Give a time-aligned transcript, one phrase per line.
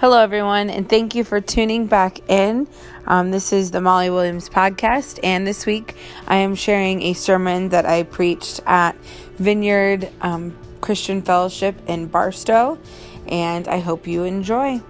[0.00, 2.68] Hello, everyone, and thank you for tuning back in.
[3.08, 5.96] Um, this is the Molly Williams podcast, and this week
[6.28, 8.94] I am sharing a sermon that I preached at
[9.38, 12.78] Vineyard um, Christian Fellowship in Barstow,
[13.26, 14.80] and I hope you enjoy.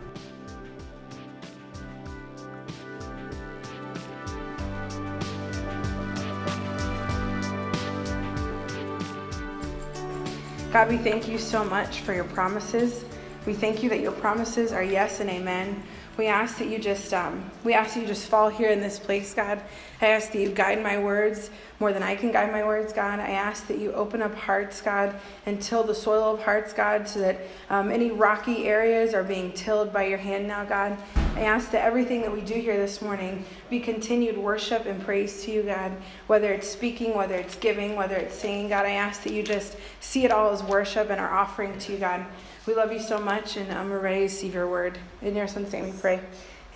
[10.70, 13.06] God, we thank you so much for your promises.
[13.48, 15.82] We thank you that your promises are yes and amen.
[16.18, 18.98] We ask that you just um, we ask that you just fall here in this
[18.98, 19.62] place, God.
[20.02, 21.48] I ask that you guide my words
[21.80, 23.20] more than I can guide my words, God.
[23.20, 27.08] I ask that you open up hearts, God, and till the soil of hearts, God,
[27.08, 30.98] so that um, any rocky areas are being tilled by your hand now, God.
[31.34, 35.42] I ask that everything that we do here this morning be continued worship and praise
[35.44, 35.92] to you, God.
[36.26, 39.78] Whether it's speaking, whether it's giving, whether it's singing, God, I ask that you just
[40.00, 42.26] see it all as worship and our offering to you, God.
[42.68, 44.98] We love you so much, and um, we're ready to receive your word.
[45.22, 46.20] In your son's name we pray.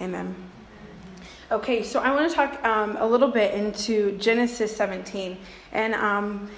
[0.01, 0.35] Amen.
[1.51, 5.37] Okay, so I want to talk um, a little bit into Genesis 17.
[5.73, 6.51] And um,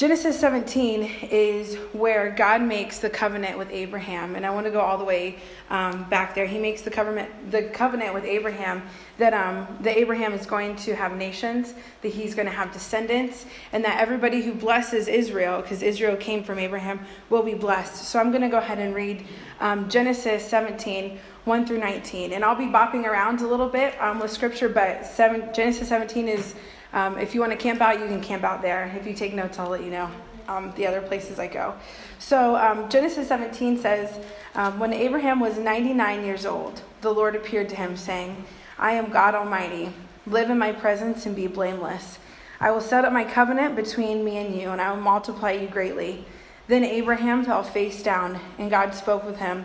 [0.00, 4.80] Genesis 17 is where God makes the covenant with Abraham, and I want to go
[4.80, 5.36] all the way
[5.68, 6.46] um, back there.
[6.46, 8.82] He makes the covenant, the covenant with Abraham
[9.18, 13.44] that um, that Abraham is going to have nations, that he's going to have descendants,
[13.72, 17.96] and that everybody who blesses Israel, because Israel came from Abraham, will be blessed.
[17.96, 19.26] So I'm going to go ahead and read
[19.60, 21.18] um, Genesis 17.
[21.44, 22.34] 1 through 19.
[22.34, 26.28] And I'll be bopping around a little bit um, with scripture, but seven, Genesis 17
[26.28, 26.54] is
[26.92, 28.94] um, if you want to camp out, you can camp out there.
[28.98, 30.10] If you take notes, I'll let you know
[30.48, 31.74] um, the other places I go.
[32.18, 34.18] So um, Genesis 17 says,
[34.54, 38.44] um, When Abraham was 99 years old, the Lord appeared to him, saying,
[38.78, 39.92] I am God Almighty.
[40.26, 42.18] Live in my presence and be blameless.
[42.60, 45.68] I will set up my covenant between me and you, and I will multiply you
[45.68, 46.24] greatly.
[46.66, 49.64] Then Abraham fell face down, and God spoke with him.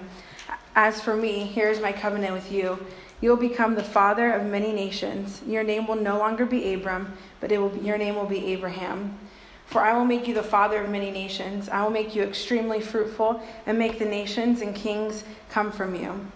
[0.76, 2.80] As for me, here is my covenant with you
[3.22, 5.42] you will become the father of many nations.
[5.48, 8.46] Your name will no longer be Abram, but it will be, your name will be
[8.48, 9.18] Abraham.
[9.66, 11.70] For I will make you the father of many nations.
[11.70, 16.28] I will make you extremely fruitful and make the nations and kings come from you.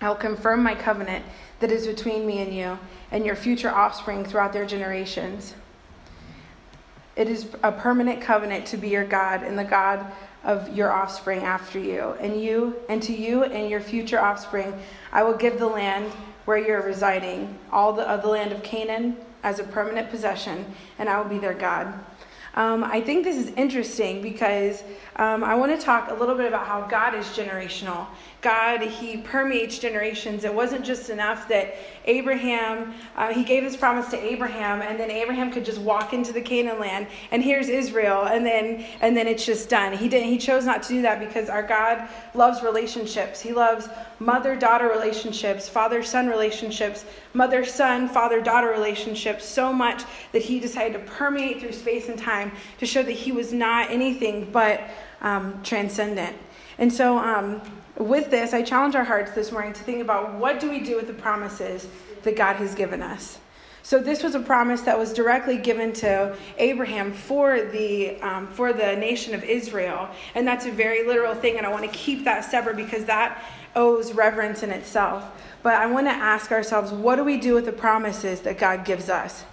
[0.00, 1.24] I will confirm my covenant
[1.60, 2.78] that is between me and you
[3.10, 5.54] and your future offspring throughout their generations.
[7.14, 10.04] It is a permanent covenant to be your God and the God
[10.44, 12.14] of your offspring after you.
[12.20, 14.74] And you and to you and your future offspring
[15.12, 16.10] I will give the land
[16.46, 20.64] where you're residing, all the, of the land of Canaan as a permanent possession,
[20.98, 21.92] and I will be their God.
[22.54, 24.82] Um, I think this is interesting because
[25.16, 28.06] um, I want to talk a little bit about how God is generational.
[28.42, 30.42] God, He permeates generations.
[30.42, 31.76] It wasn't just enough that
[32.06, 36.32] Abraham, uh, He gave this promise to Abraham, and then Abraham could just walk into
[36.32, 39.96] the Canaan land, and here's Israel, and then and then it's just done.
[39.96, 40.28] He didn't.
[40.28, 43.40] He chose not to do that because our God loves relationships.
[43.40, 43.88] He loves
[44.18, 47.04] mother-daughter relationships, father-son relationships,
[47.34, 50.02] mother-son, father-daughter relationships so much
[50.32, 53.88] that He decided to permeate through space and time to show that He was not
[53.88, 54.80] anything but
[55.20, 56.36] um, transcendent.
[56.78, 57.62] And so, um,
[57.98, 60.96] with this, I challenge our hearts this morning to think about what do we do
[60.96, 61.86] with the promises
[62.22, 63.38] that God has given us.
[63.84, 68.72] So this was a promise that was directly given to Abraham for the um, for
[68.72, 71.58] the nation of Israel, and that's a very literal thing.
[71.58, 73.44] And I want to keep that separate because that
[73.74, 75.24] owes reverence in itself.
[75.64, 78.84] But I want to ask ourselves, what do we do with the promises that God
[78.84, 79.44] gives us?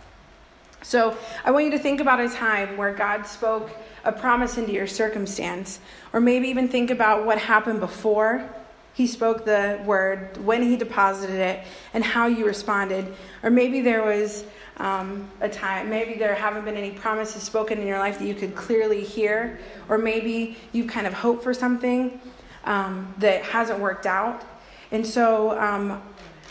[0.82, 3.70] So I want you to think about a time where God spoke
[4.06, 5.80] a promise into your circumstance,
[6.14, 8.50] or maybe even think about what happened before
[8.94, 13.14] he spoke the word, when he deposited it, and how you responded.
[13.44, 14.44] Or maybe there was
[14.78, 18.36] um, a time, maybe there haven't been any promises spoken in your life that you
[18.36, 22.20] could clearly hear, or maybe you kind of hope for something
[22.66, 24.44] um, that hasn't worked out.
[24.92, 26.02] And so um,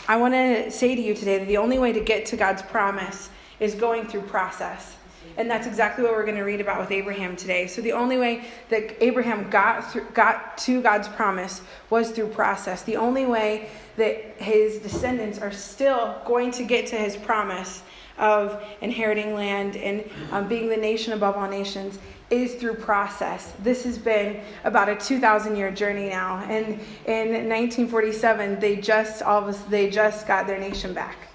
[0.07, 2.61] I want to say to you today that the only way to get to God's
[2.61, 3.29] promise
[3.59, 4.95] is going through process.
[5.37, 7.67] And that's exactly what we're going to read about with Abraham today.
[7.67, 12.83] So the only way that Abraham got through, got to God's promise was through process.
[12.83, 17.83] The only way that his descendants are still going to get to his promise
[18.17, 23.53] of inheriting land and um, being the nation above all nations is through process.
[23.63, 29.41] This has been about a 2,000 year journey now, and in 1947, they just all
[29.41, 31.28] of us, they just got their nation back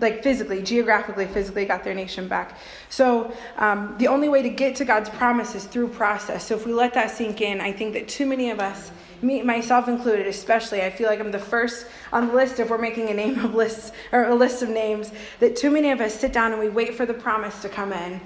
[0.00, 2.58] like physically, geographically, physically got their nation back.
[2.88, 6.46] So um, the only way to get to God's promise is through process.
[6.46, 8.90] So if we let that sink in, I think that too many of us,
[9.22, 12.78] me myself included, especially, I feel like I'm the first on the list if we're
[12.78, 15.12] making a name of lists or a list of names.
[15.40, 17.92] That too many of us sit down and we wait for the promise to come
[17.92, 18.20] in,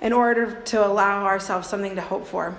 [0.00, 2.54] in order to allow ourselves something to hope for.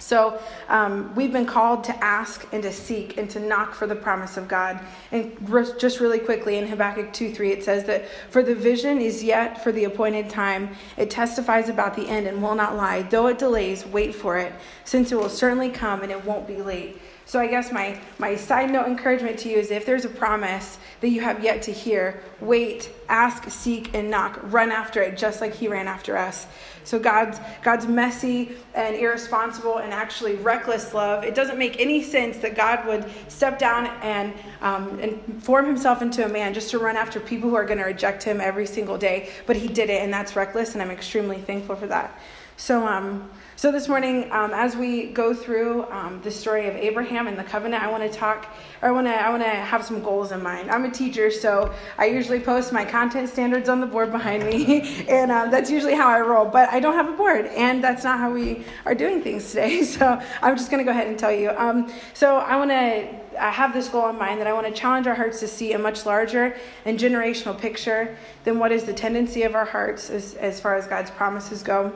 [0.00, 3.94] So um, we've been called to ask and to seek and to knock for the
[3.94, 4.80] promise of God.
[5.12, 5.36] And
[5.78, 9.62] just really quickly in Habakkuk 2 3, it says that for the vision is yet
[9.62, 10.70] for the appointed time.
[10.96, 13.02] It testifies about the end and will not lie.
[13.02, 14.52] Though it delays, wait for it,
[14.84, 16.99] since it will certainly come and it won't be late.
[17.30, 20.80] So I guess my, my side note encouragement to you is if there's a promise
[21.00, 24.40] that you have yet to hear, wait, ask, seek, and knock.
[24.42, 26.48] Run after it just like he ran after us.
[26.82, 31.22] So God's God's messy and irresponsible and actually reckless love.
[31.22, 36.02] It doesn't make any sense that God would step down and um, and form Himself
[36.02, 38.66] into a man just to run after people who are going to reject Him every
[38.66, 39.30] single day.
[39.46, 42.18] But He did it, and that's reckless, and I'm extremely thankful for that.
[42.56, 43.30] So um,
[43.60, 47.44] so, this morning, um, as we go through um, the story of Abraham and the
[47.44, 48.46] covenant, I want to talk,
[48.80, 50.70] or I want to, I want to have some goals in mind.
[50.70, 55.04] I'm a teacher, so I usually post my content standards on the board behind me,
[55.10, 56.46] and uh, that's usually how I roll.
[56.46, 59.84] But I don't have a board, and that's not how we are doing things today.
[59.90, 61.50] So, I'm just going to go ahead and tell you.
[61.50, 63.08] Um, so, I want to
[63.38, 65.74] I have this goal in mind that I want to challenge our hearts to see
[65.74, 66.56] a much larger
[66.86, 70.86] and generational picture than what is the tendency of our hearts as, as far as
[70.86, 71.92] God's promises go.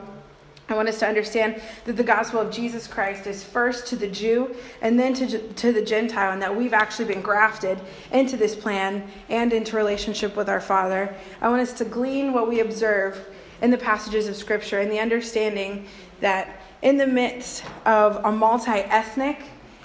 [0.69, 4.09] I want us to understand that the gospel of Jesus Christ is first to the
[4.09, 7.79] Jew and then to, to the Gentile, and that we've actually been grafted
[8.13, 11.15] into this plan and into relationship with our Father.
[11.43, 13.27] I want us to glean what we observe
[13.61, 15.87] in the passages of Scripture and the understanding
[16.21, 19.41] that in the midst of a multi ethnic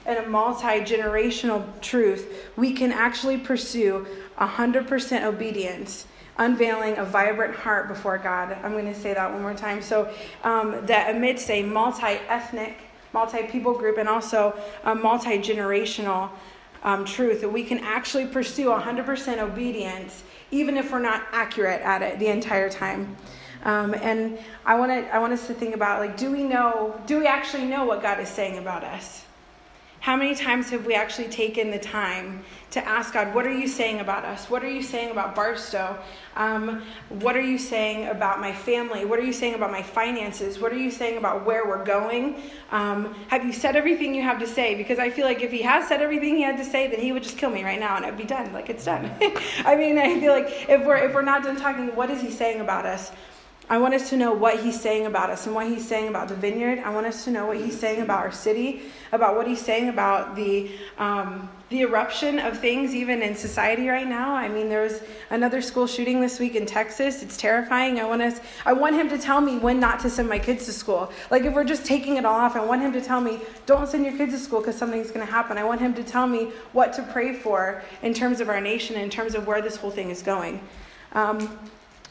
[0.05, 6.05] and a multi generational truth, we can actually pursue 100% obedience
[6.39, 8.57] unveiling a vibrant heart before God.
[8.63, 9.81] I'm going to say that one more time.
[9.81, 10.12] So,
[10.44, 12.77] um, that amidst a multi ethnic,
[13.13, 16.30] multi people group, and also a multi generational
[16.81, 22.01] um, truth, that we can actually pursue 100% obedience, even if we're not accurate at
[22.01, 23.15] it the entire time.
[23.63, 27.00] Um, and I want to I want us to think about like, do we know?
[27.06, 29.25] Do we actually know what God is saying about us?
[30.01, 33.67] How many times have we actually taken the time to ask God, what are you
[33.67, 34.49] saying about us?
[34.49, 35.97] What are you saying about Barstow?
[36.37, 39.03] Um, what are you saying about my family?
[39.03, 40.57] What are you saying about my finances?
[40.57, 42.41] What are you saying about where we're going?
[42.71, 44.75] Um, have you said everything you have to say?
[44.75, 47.11] Because I feel like if he has said everything he had to say, then he
[47.11, 48.53] would just kill me right now and it'd be done.
[48.53, 49.11] Like it's done.
[49.65, 52.31] I mean, I feel like if we're if we're not done talking, what is he
[52.31, 53.11] saying about us?
[53.69, 56.27] I want us to know what he's saying about us and what he's saying about
[56.27, 56.80] the vineyard.
[56.80, 58.81] I want us to know what he's saying about our city,
[59.12, 64.07] about what he's saying about the um, the eruption of things even in society right
[64.07, 64.33] now.
[64.33, 67.21] I mean, there was another school shooting this week in Texas.
[67.21, 68.00] It's terrifying.
[68.00, 68.39] I want us.
[68.66, 71.12] I want him to tell me when not to send my kids to school.
[71.30, 73.88] Like if we're just taking it all off, I want him to tell me don't
[73.88, 75.60] send your kids to school because something's going to happen.
[75.60, 78.95] I want him to tell me what to pray for in terms of our nation,
[78.95, 80.60] in terms of where this whole thing is going.
[81.13, 81.60] Um,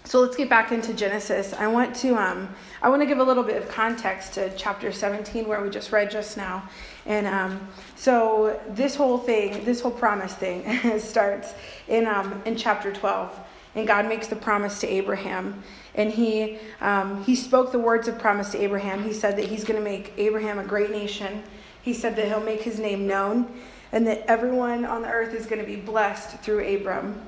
[0.04, 1.52] so let's get back into Genesis.
[1.52, 2.48] I want to um,
[2.80, 5.92] I want to give a little bit of context to chapter 17 where we just
[5.92, 6.68] read just now.
[7.04, 11.52] And um, so this whole thing, this whole promise thing, starts
[11.88, 13.38] in um, in chapter 12.
[13.74, 15.62] And God makes the promise to Abraham,
[15.94, 19.04] and he um, he spoke the words of promise to Abraham.
[19.04, 21.42] He said that he's going to make Abraham a great nation.
[21.82, 23.60] He said that he'll make his name known,
[23.92, 27.20] and that everyone on the earth is going to be blessed through Abram.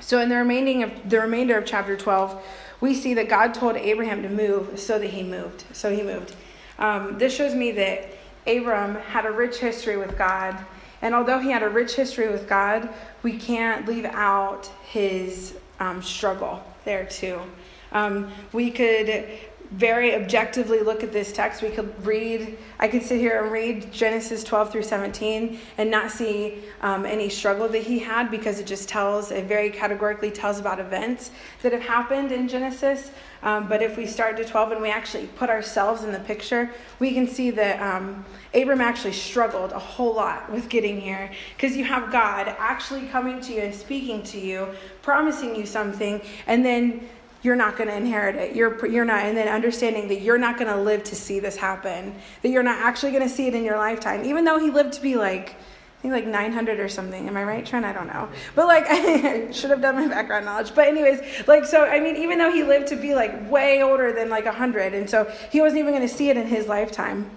[0.00, 2.42] So in the remaining of the remainder of chapter 12,
[2.80, 5.64] we see that God told Abraham to move, so that he moved.
[5.72, 6.36] So he moved.
[6.78, 8.12] Um, this shows me that
[8.46, 10.56] Abram had a rich history with God,
[11.02, 12.88] and although he had a rich history with God,
[13.22, 17.40] we can't leave out his um, struggle there too.
[17.92, 19.26] Um, we could
[19.72, 21.62] very objectively look at this text.
[21.62, 26.10] We could read, I could sit here and read Genesis 12 through 17 and not
[26.10, 30.58] see um, any struggle that he had because it just tells, it very categorically tells
[30.58, 31.32] about events
[31.62, 33.10] that have happened in Genesis.
[33.42, 36.70] Um, but if we start to 12 and we actually put ourselves in the picture,
[36.98, 41.76] we can see that um, Abram actually struggled a whole lot with getting here because
[41.76, 44.68] you have God actually coming to you and speaking to you,
[45.02, 47.08] promising you something, and then
[47.42, 48.56] you're not going to inherit it.
[48.56, 51.56] You're, you're not, and then understanding that you're not going to live to see this
[51.56, 54.70] happen, that you're not actually going to see it in your lifetime, even though he
[54.70, 55.54] lived to be like,
[55.98, 57.26] I think like 900 or something.
[57.26, 57.84] Am I right, Trent?
[57.84, 58.28] I don't know.
[58.54, 60.72] But like, I should have done my background knowledge.
[60.72, 64.12] But anyways, like, so I mean, even though he lived to be like way older
[64.12, 67.28] than like 100, and so he wasn't even going to see it in his lifetime.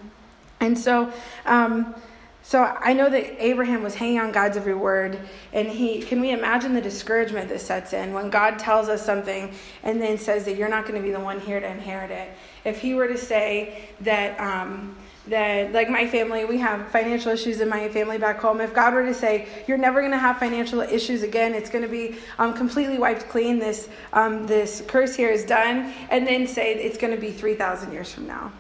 [0.60, 1.12] And so,
[1.48, 1.96] um,
[2.44, 5.20] so I know that Abraham was hanging on God's every word,
[5.54, 9.54] and he can we imagine the discouragement that sets in when God tells us something
[9.84, 12.32] and then says that you're not going to be the one here to inherit it.
[12.66, 14.96] If he were to say that um,
[15.28, 18.60] that like my family, we have financial issues in my family back home.
[18.60, 21.84] If God were to say you're never going to have financial issues again, it's going
[21.84, 23.60] to be um, completely wiped clean.
[23.60, 27.54] This um, this curse here is done, and then say it's going to be three
[27.54, 28.52] thousand years from now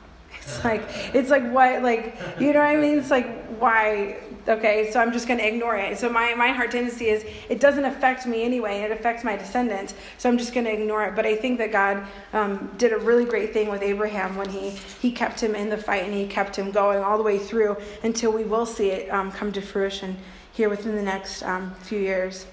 [0.55, 2.99] It's like it's like what like you know what I mean?
[2.99, 4.17] It's like why
[4.47, 5.97] okay, so I'm just gonna ignore it.
[5.97, 9.93] So my, my heart tendency is it doesn't affect me anyway, it affects my descendants,
[10.17, 11.15] so I'm just gonna ignore it.
[11.15, 14.71] But I think that God um, did a really great thing with Abraham when he,
[15.01, 17.77] he kept him in the fight and he kept him going all the way through
[18.03, 20.17] until we will see it um, come to fruition
[20.53, 22.45] here within the next um, few years.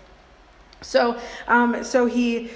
[0.81, 2.51] So, um, so he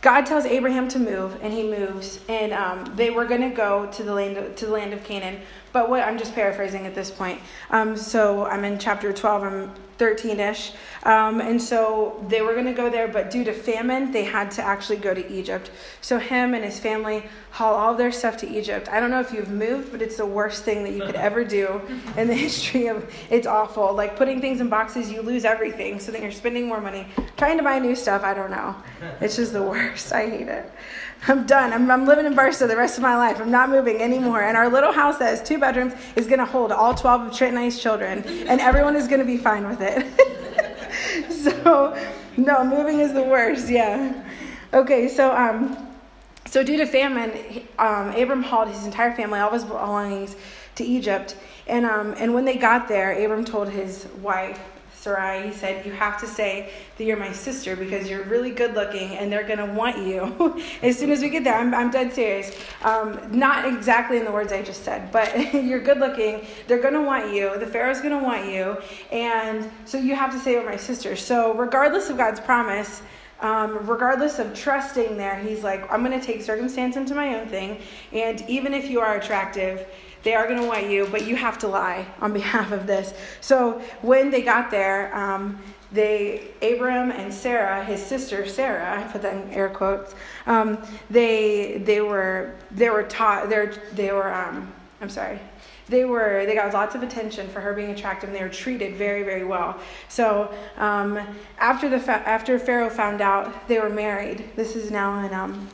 [0.00, 3.86] God tells Abraham to move, and he moves, and um, they were going to go
[3.90, 5.40] to the land of, to the land of Canaan.
[5.72, 7.40] But what I'm just paraphrasing at this point.
[7.70, 9.42] Um, so I'm in chapter 12.
[9.42, 14.12] I'm 13ish, um, and so they were going to go there, but due to famine,
[14.12, 15.72] they had to actually go to Egypt.
[16.00, 18.88] So him and his family haul all their stuff to Egypt.
[18.90, 21.44] I don't know if you've moved, but it's the worst thing that you could ever
[21.44, 21.80] do
[22.16, 23.12] in the history of.
[23.30, 23.92] It's awful.
[23.94, 25.98] Like putting things in boxes, you lose everything.
[25.98, 28.22] So then you're spending more money trying to buy new stuff.
[28.22, 28.76] I don't know.
[29.20, 30.12] It's just the worst.
[30.12, 30.70] I hate it.
[31.26, 31.72] I'm done.
[31.72, 33.40] I'm, I'm living in Barstow the rest of my life.
[33.40, 34.42] I'm not moving anymore.
[34.42, 37.36] And our little house that has two bedrooms is going to hold all 12 of
[37.36, 40.06] Trent and I's children, and everyone is going to be fine with it.
[41.32, 41.98] so,
[42.36, 43.68] no, moving is the worst.
[43.68, 44.24] Yeah.
[44.72, 45.87] Okay, so um,
[46.50, 50.36] so due to famine, um, Abram hauled his entire family, all of his belongings,
[50.76, 51.36] to Egypt.
[51.66, 54.60] And um, and when they got there, Abram told his wife
[55.00, 58.74] Sarai, he said, You have to say that you're my sister because you're really good
[58.74, 60.60] looking and they're going to want you.
[60.82, 62.56] as soon as we get there, I'm, I'm dead serious.
[62.82, 66.44] Um, not exactly in the words I just said, but you're good looking.
[66.66, 67.56] They're going to want you.
[67.58, 68.76] The Pharaoh's going to want you.
[69.12, 71.14] And so you have to say you're my sister.
[71.14, 73.02] So, regardless of God's promise,
[73.40, 77.48] um, regardless of trusting there, he's like, I'm going to take circumstance into my own
[77.48, 77.80] thing.
[78.12, 79.86] And even if you are attractive,
[80.24, 83.14] they are going to want you, but you have to lie on behalf of this.
[83.40, 85.58] So when they got there, um,
[85.90, 90.14] they Abram and Sarah, his sister Sarah, I put that in air quotes.
[90.46, 95.38] Um, they they were they were taught they they were um, I'm sorry
[95.88, 98.94] they were they got lots of attention for her being attractive and they were treated
[98.96, 99.78] very very well
[100.08, 101.18] so um,
[101.58, 105.68] after the fa- after pharaoh found out they were married this is now in um,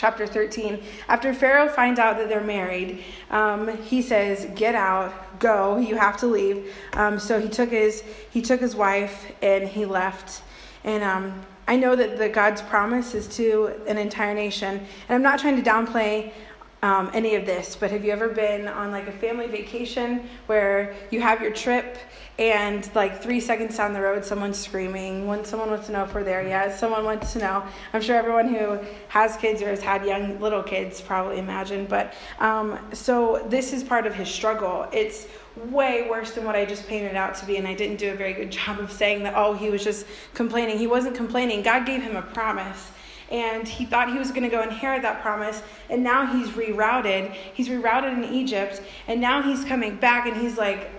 [0.00, 0.82] chapter 13.
[1.08, 5.76] After Pharaoh finds out that they're married, um, he says, "Get out, go.
[5.76, 9.84] You have to leave." Um, so he took his he took his wife and he
[9.84, 10.42] left.
[10.84, 15.22] And um, I know that the God's promise is to an entire nation, and I'm
[15.22, 16.32] not trying to downplay
[16.82, 20.94] um, any of this, but have you ever been on like a family vacation where
[21.10, 21.98] you have your trip
[22.38, 25.26] and like three seconds down the road, someone's screaming?
[25.26, 27.62] When someone wants to know if we're there yet, someone wants to know.
[27.92, 31.84] I'm sure everyone who has kids or has had young little kids probably imagine.
[31.84, 34.88] But um, so this is part of his struggle.
[34.90, 35.26] It's
[35.66, 38.14] way worse than what I just painted out to be, and I didn't do a
[38.14, 39.34] very good job of saying that.
[39.36, 40.78] Oh, he was just complaining.
[40.78, 41.60] He wasn't complaining.
[41.60, 42.90] God gave him a promise
[43.30, 47.32] and he thought he was going to go inherit that promise and now he's rerouted.
[47.54, 50.90] He's rerouted in egypt and now he's coming back and he's like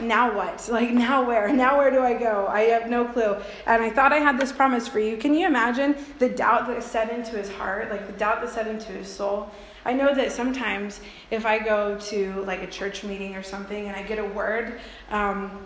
[0.00, 0.68] now what?
[0.70, 1.52] Like now where?
[1.60, 2.46] Now where do i go?
[2.46, 3.36] I have no clue.
[3.66, 5.16] And i thought i had this promise for you.
[5.16, 8.66] Can you imagine the doubt that set into his heart like the doubt that set
[8.66, 9.50] into his soul?
[9.84, 13.96] I know that sometimes if I go to like a church meeting or something and
[13.96, 14.78] I get a word,
[15.10, 15.64] um,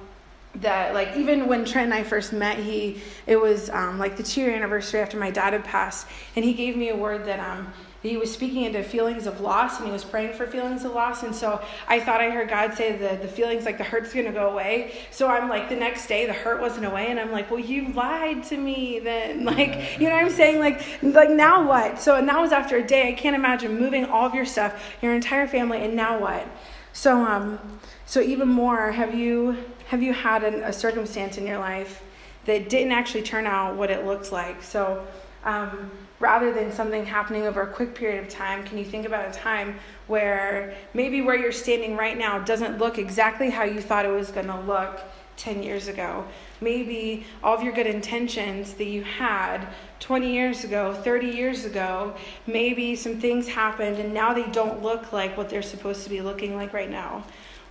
[0.57, 4.23] that like even when Trent and I first met, he it was um, like the
[4.23, 6.07] two year anniversary after my dad had passed,
[6.37, 7.73] and he gave me a word that um
[8.05, 11.23] he was speaking into feelings of loss and he was praying for feelings of loss
[11.23, 14.27] and so i thought i heard god say the, the feelings like the hurt's going
[14.27, 14.93] to go away.
[15.11, 17.89] So i'm like the next day the hurt wasn't away and i'm like well you
[17.93, 19.45] lied to me then.
[19.55, 20.59] Like you know what i'm saying?
[20.59, 22.01] Like like now what?
[22.01, 23.09] So and that was after a day.
[23.09, 26.47] I can't imagine moving all of your stuff your entire family and now what?
[26.93, 27.59] So um
[28.07, 29.57] so even more have you
[29.89, 32.03] have you had an, a circumstance in your life
[32.47, 34.63] that didn't actually turn out what it looked like?
[34.63, 35.07] So,
[35.45, 39.29] um, rather than something happening over a quick period of time, can you think about
[39.29, 44.07] a time where maybe where you're standing right now doesn't look exactly how you thought
[44.07, 45.01] it was going to look
[45.37, 46.25] 10 years ago?
[46.63, 49.67] Maybe all of your good intentions that you had
[50.01, 52.15] 20 years ago, 30 years ago,
[52.47, 56.23] maybe some things happened and now they don't look like what they're supposed to be
[56.23, 57.23] looking like right now.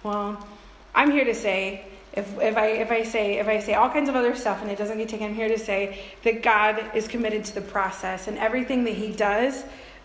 [0.03, 0.46] Well,
[0.93, 4.08] I'm here to say if, if, I, if, I say, if I say all kinds
[4.08, 7.08] of other stuff and it doesn't get taken, I'm here to say that God is
[7.08, 9.63] committed to the process and everything that He does,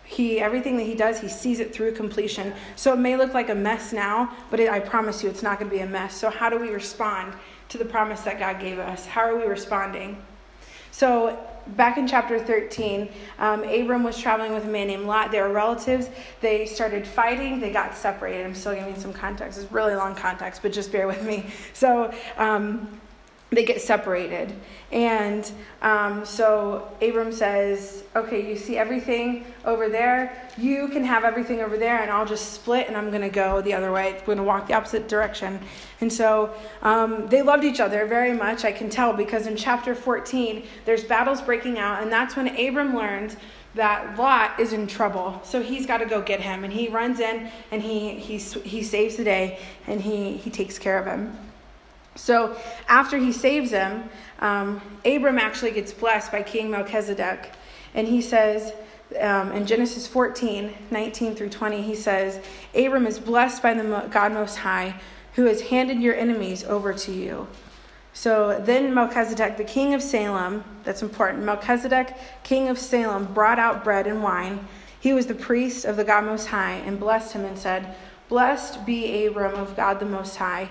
[0.08, 2.54] he everything that he does he sees it through completion.
[2.76, 5.58] So it may look like a mess now but it, i promise you it's not
[5.58, 6.16] going to be a mess.
[6.16, 7.34] So how do we respond
[7.68, 9.04] to the promise that god gave us?
[9.04, 10.20] How are we responding?
[10.92, 11.38] So
[11.76, 13.08] back in chapter 13,
[13.38, 15.30] um, Abram was traveling with a man named Lot.
[15.30, 16.08] They were relatives.
[16.40, 17.60] They started fighting.
[17.60, 18.46] They got separated.
[18.46, 19.58] I'm still giving some context.
[19.58, 21.46] It's really long context, but just bear with me.
[21.72, 23.00] So, um,
[23.50, 24.54] they get separated.
[24.92, 25.50] And
[25.80, 30.50] um, so Abram says, Okay, you see everything over there?
[30.58, 33.60] You can have everything over there, and I'll just split, and I'm going to go
[33.62, 34.16] the other way.
[34.18, 35.60] I'm going to walk the opposite direction.
[36.00, 39.94] And so um, they loved each other very much, I can tell, because in chapter
[39.94, 43.36] 14, there's battles breaking out, and that's when Abram learns
[43.74, 45.40] that Lot is in trouble.
[45.44, 46.64] So he's got to go get him.
[46.64, 50.78] And he runs in and he, he, he saves the day and he, he takes
[50.78, 51.36] care of him.
[52.18, 52.56] So
[52.88, 54.10] after he saves him,
[54.40, 57.52] um, Abram actually gets blessed by King Melchizedek.
[57.94, 58.72] And he says
[59.20, 62.44] um, in Genesis 14 19 through 20, he says,
[62.74, 65.00] Abram is blessed by the God Most High,
[65.34, 67.46] who has handed your enemies over to you.
[68.12, 73.84] So then Melchizedek, the king of Salem, that's important, Melchizedek, king of Salem, brought out
[73.84, 74.66] bread and wine.
[74.98, 77.94] He was the priest of the God Most High and blessed him and said,
[78.28, 80.68] Blessed be Abram of God the Most High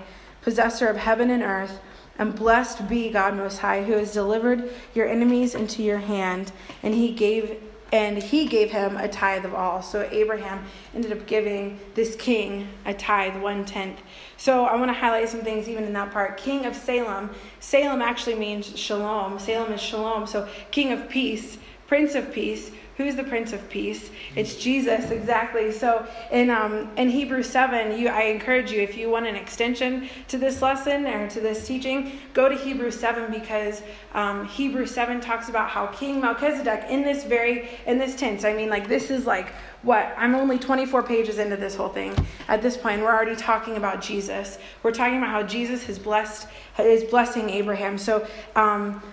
[0.48, 1.82] possessor of heaven and earth.
[2.18, 6.94] And blessed be God Most High, who has delivered your enemies into your hand, and
[6.94, 7.62] he gave
[7.92, 9.82] and he gave him a tithe of all.
[9.82, 10.64] So Abraham
[10.96, 14.00] ended up giving this king a tithe, one tenth.
[14.38, 16.38] So I want to highlight some things even in that part.
[16.38, 17.30] King of Salem.
[17.60, 19.40] Salem actually means shalom.
[19.40, 20.28] Salem is shalom.
[20.28, 22.72] So king of peace, prince of peace.
[22.98, 24.10] Who's the Prince of Peace?
[24.36, 25.72] It's Jesus, exactly.
[25.72, 30.10] So in um, in Hebrews seven, you I encourage you if you want an extension
[30.30, 33.84] to this lesson or to this teaching, go to Hebrews seven because
[34.16, 38.44] um, Hebrews seven talks about how King Melchizedek in this very in this tense.
[38.44, 39.50] I mean, like this is like
[39.84, 42.16] what I'm only 24 pages into this whole thing.
[42.48, 44.58] At this point, we're already talking about Jesus.
[44.82, 46.48] We're talking about how Jesus has blessed
[46.80, 48.00] is blessing Abraham.
[48.00, 48.28] So.
[48.56, 49.04] Um,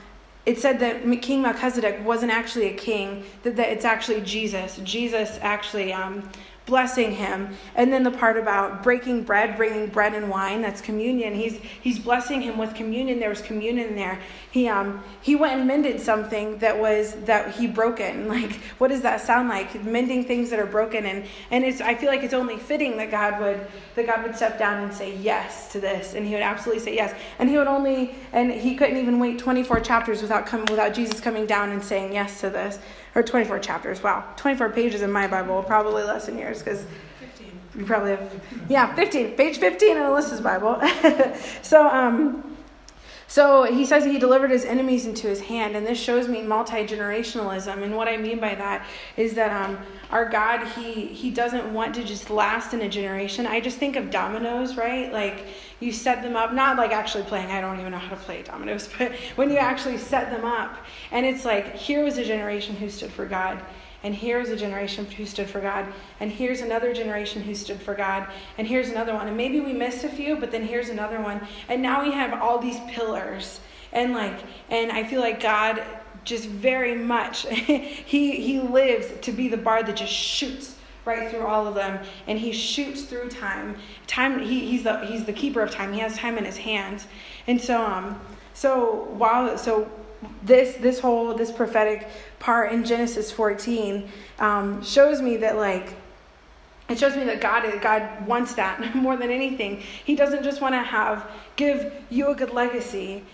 [0.46, 4.78] it said that King Melchizedek wasn't actually a king, that, that it's actually Jesus.
[4.84, 6.28] Jesus actually um,
[6.66, 7.54] blessing him.
[7.74, 11.34] And then the part about breaking bread, bringing bread and wine, that's communion.
[11.34, 13.20] He's he's blessing him with communion.
[13.20, 14.18] There was communion there.
[14.50, 18.28] He um he went and mended something that was that he broken.
[18.34, 19.84] Like what does that sound like?
[19.84, 23.10] Mending things that are broken and and it's I feel like it's only fitting that
[23.12, 26.42] God would that God would step down and say yes to this and he would
[26.42, 27.14] absolutely say yes.
[27.38, 31.20] And he would only and he couldn't even wait 24 chapters without coming without Jesus
[31.20, 32.78] coming down and saying yes to this
[33.14, 34.02] or 24 chapters.
[34.02, 36.84] Wow, 24 pages in my Bible, probably less than yours because
[37.76, 40.80] you probably have, yeah, 15, page 15 in Alyssa's Bible.
[41.62, 42.56] so, um,
[43.26, 46.86] so he says he delivered his enemies into his hand, and this shows me multi
[46.86, 47.82] generationalism.
[47.82, 49.76] And what I mean by that is that um,
[50.10, 53.44] our God, he he doesn't want to just last in a generation.
[53.44, 55.12] I just think of dominoes, right?
[55.12, 55.46] Like
[55.84, 57.50] you set them up, not like actually playing.
[57.50, 60.76] I don't even know how to play dominoes, but when you actually set them up,
[61.12, 63.60] and it's like here was a generation who stood for God
[64.04, 65.86] and here's a generation who stood for God,
[66.20, 69.26] and here's another generation who stood for God, and here's another one.
[69.26, 71.40] And maybe we missed a few, but then here's another one.
[71.70, 73.60] And now we have all these pillars.
[73.92, 75.82] And like, and I feel like God
[76.22, 80.73] just very much, he, he lives to be the bar that just shoots
[81.04, 83.76] right through all of them and he shoots through time.
[84.06, 85.92] Time he, he's the he's the keeper of time.
[85.92, 87.06] He has time in his hands.
[87.46, 88.20] And so um
[88.54, 89.90] so while so
[90.42, 95.94] this this whole this prophetic part in Genesis 14 um, shows me that like
[96.88, 99.80] it shows me that God God wants that more than anything.
[100.04, 103.24] He doesn't just want to have give you a good legacy,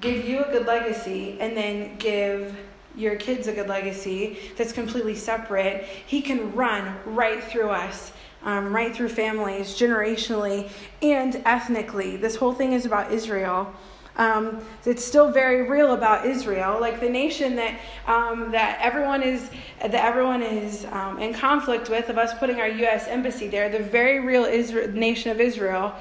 [0.00, 2.56] give you a good legacy, and then give
[2.96, 5.84] your kids a good legacy that's completely separate.
[6.06, 8.12] He can run right through us.
[8.44, 10.68] Um, right through families, generationally,
[11.00, 12.16] and ethnically.
[12.16, 13.72] This whole thing is about Israel.
[14.16, 19.48] Um, it's still very real about Israel, like the nation that um, that everyone is
[19.80, 22.10] that everyone is um, in conflict with.
[22.10, 23.06] Of us putting our U.S.
[23.08, 25.94] embassy there, the very real Israel, nation of Israel.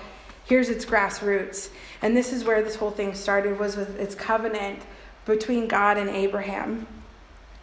[0.43, 1.69] Here's its grassroots,
[2.01, 3.57] and this is where this whole thing started.
[3.57, 4.81] Was with its covenant
[5.25, 6.87] between God and Abraham.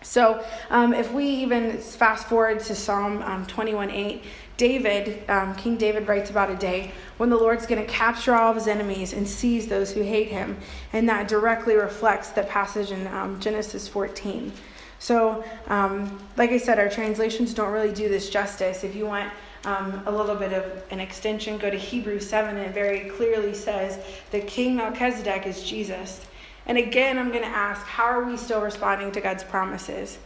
[0.03, 4.25] So, um, if we even fast forward to Psalm um, 21 8,
[4.57, 8.51] David, um, King David writes about a day when the Lord's going to capture all
[8.51, 10.57] of his enemies and seize those who hate him.
[10.93, 14.53] And that directly reflects the passage in um, Genesis 14.
[15.01, 18.83] So, um, like I said, our translations don't really do this justice.
[18.83, 19.33] If you want
[19.65, 23.55] um, a little bit of an extension, go to Hebrews 7, and it very clearly
[23.55, 23.99] says
[24.31, 26.21] that King Melchizedek is Jesus.
[26.69, 30.19] And again, I'm going to ask how are we still responding to God's promises?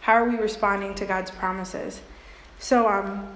[0.00, 2.00] How are we responding to God's promises?
[2.58, 3.26] So, um,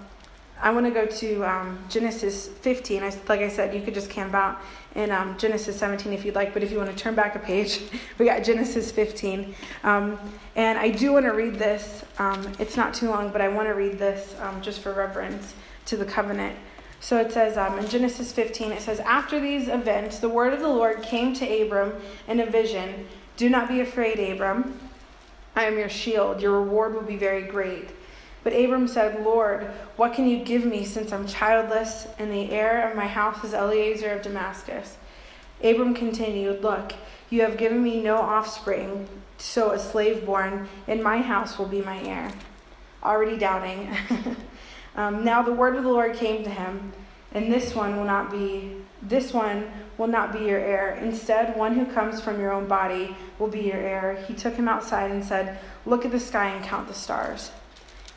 [0.62, 3.02] I want to go to um, Genesis 15.
[3.02, 4.60] I, like I said, you could just camp out
[4.94, 7.38] in um, Genesis 17 if you'd like, but if you want to turn back a
[7.38, 7.80] page,
[8.18, 9.54] we got Genesis 15.
[9.84, 10.18] Um,
[10.56, 12.04] and I do want to read this.
[12.18, 15.54] Um, it's not too long, but I want to read this um, just for reverence
[15.86, 16.56] to the covenant.
[17.00, 20.60] So it says um, in Genesis 15, it says, After these events, the word of
[20.60, 21.94] the Lord came to Abram
[22.28, 23.08] in a vision
[23.38, 24.78] Do not be afraid, Abram.
[25.56, 26.42] I am your shield.
[26.42, 27.88] Your reward will be very great.
[28.44, 29.64] But Abram said, Lord,
[29.96, 33.54] what can you give me since I'm childless, and the heir of my house is
[33.54, 34.96] Eliezer of Damascus?
[35.62, 36.92] Abram continued, Look,
[37.30, 39.08] you have given me no offspring,
[39.38, 42.30] so a slave born in my house will be my heir.
[43.02, 43.94] Already doubting.
[45.00, 46.92] um, now the word of the Lord came to him,
[47.32, 50.96] and this one will not be this one will not be your heir.
[50.96, 54.22] Instead, one who comes from your own body will be your heir.
[54.28, 57.50] He took him outside and said, Look at the sky and count the stars.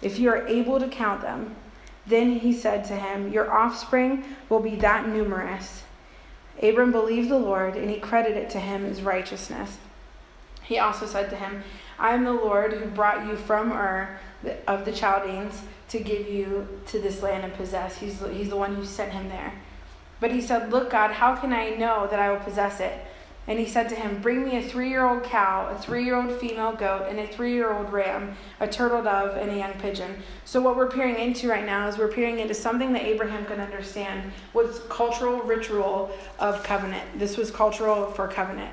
[0.01, 1.55] If you are able to count them,
[2.05, 5.83] then he said to him, Your offspring will be that numerous.
[6.61, 9.77] Abram believed the Lord, and he credited it to him as righteousness.
[10.63, 11.63] He also said to him,
[11.97, 14.19] I am the Lord who brought you from Ur
[14.67, 17.97] of the Chaldeans to give you to this land and possess.
[17.97, 19.53] He's, he's the one who sent him there.
[20.19, 23.05] But he said, Look, God, how can I know that I will possess it?
[23.45, 26.15] And he said to him, Bring me a three year old cow, a three year
[26.15, 29.73] old female goat, and a three year old ram, a turtle dove, and a young
[29.73, 30.15] pigeon.
[30.45, 33.59] So, what we're peering into right now is we're peering into something that Abraham could
[33.59, 37.19] understand was cultural ritual of covenant.
[37.19, 38.71] This was cultural for covenant.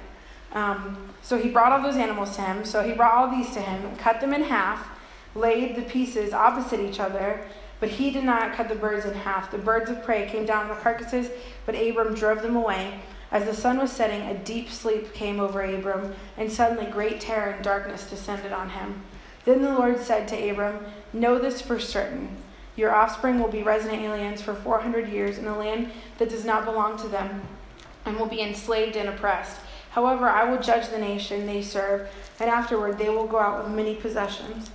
[0.53, 2.65] Um, so, he brought all those animals to him.
[2.65, 4.89] So, he brought all these to him, cut them in half,
[5.35, 7.41] laid the pieces opposite each other.
[7.81, 9.51] But he did not cut the birds in half.
[9.51, 11.31] The birds of prey came down on the carcasses,
[11.65, 13.01] but Abram drove them away.
[13.33, 17.53] As the sun was setting, a deep sleep came over Abram, and suddenly great terror
[17.53, 19.03] and darkness descended on him.
[19.45, 22.37] Then the Lord said to Abram, Know this for certain.
[22.77, 26.65] Your offspring will be resident aliens for 400 years in a land that does not
[26.65, 27.43] belong to them,
[28.05, 29.61] and will be enslaved and oppressed.
[29.91, 33.75] However, I will judge the nation they serve, and afterward they will go out with
[33.75, 34.71] many possessions.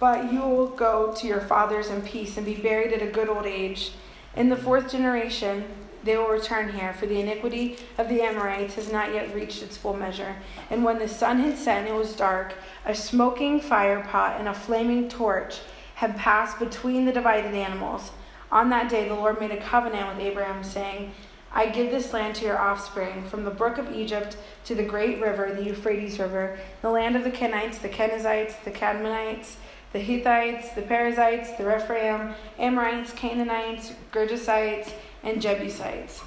[0.00, 3.28] But you will go to your fathers in peace and be buried at a good
[3.28, 3.92] old age.
[4.36, 5.64] In the fourth generation,
[6.04, 9.76] they will return here, for the iniquity of the Amorites has not yet reached its
[9.76, 10.36] full measure.
[10.70, 14.48] And when the sun had set and it was dark, a smoking fire pot and
[14.48, 15.58] a flaming torch
[15.96, 18.12] had passed between the divided animals.
[18.52, 21.12] On that day, the Lord made a covenant with Abraham, saying,
[21.52, 25.20] I give this land to your offspring, from the brook of Egypt to the great
[25.20, 29.56] river, the Euphrates River, the land of the Kenites, the Kenizzites, the Cadmonites,
[29.92, 36.22] the Hittites, the Perizzites, the Rephaim, Amorites, Canaanites, Girgashites, and Jebusites.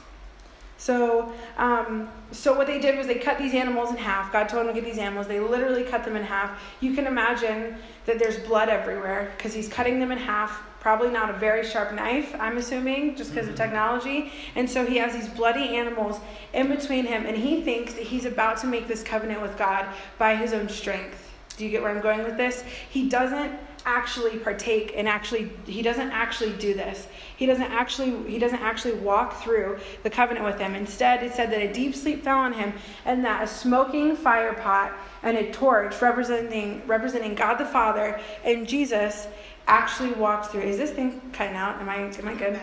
[0.81, 4.33] So, um, so what they did was they cut these animals in half.
[4.33, 5.27] God told them to get these animals.
[5.27, 6.59] They literally cut them in half.
[6.79, 7.75] You can imagine
[8.07, 10.63] that there's blood everywhere because he's cutting them in half.
[10.79, 13.63] Probably not a very sharp knife, I'm assuming, just because of mm-hmm.
[13.63, 14.33] technology.
[14.55, 16.19] And so he has these bloody animals
[16.51, 19.85] in between him, and he thinks that he's about to make this covenant with God
[20.17, 21.20] by his own strength.
[21.53, 22.63] Do you get where I'm going with this?
[22.89, 23.51] He doesn't
[23.83, 27.07] actually partake and actually he doesn't actually do this.
[27.37, 31.51] He doesn't actually he doesn't actually walk through the covenant with them instead it said
[31.51, 32.73] that a deep sleep fell on him
[33.05, 38.67] and that a smoking fire pot and a torch representing representing god the father and
[38.67, 39.27] jesus
[39.67, 40.61] actually walked through.
[40.61, 41.79] Is this thing cutting out?
[41.79, 42.59] Am i am i good?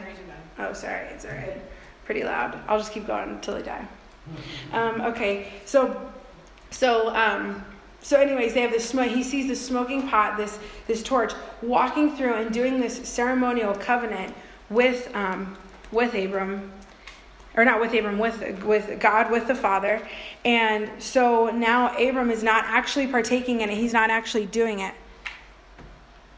[0.59, 1.07] Oh sorry.
[1.07, 1.61] It's all right.
[2.05, 2.59] Pretty loud.
[2.69, 3.89] I'll just keep going until i die.
[4.73, 5.49] Um, okay.
[5.65, 6.11] So
[6.71, 7.65] so um,
[8.01, 9.09] so, anyways, they have this smoke.
[9.09, 11.33] He sees this smoking pot, this this torch,
[11.63, 14.35] walking through and doing this ceremonial covenant
[14.71, 15.57] with um,
[15.91, 16.73] with Abram,
[17.57, 20.07] or not with Abram, with with God, with the Father.
[20.45, 23.77] And so now Abram is not actually partaking in it.
[23.77, 24.95] He's not actually doing it.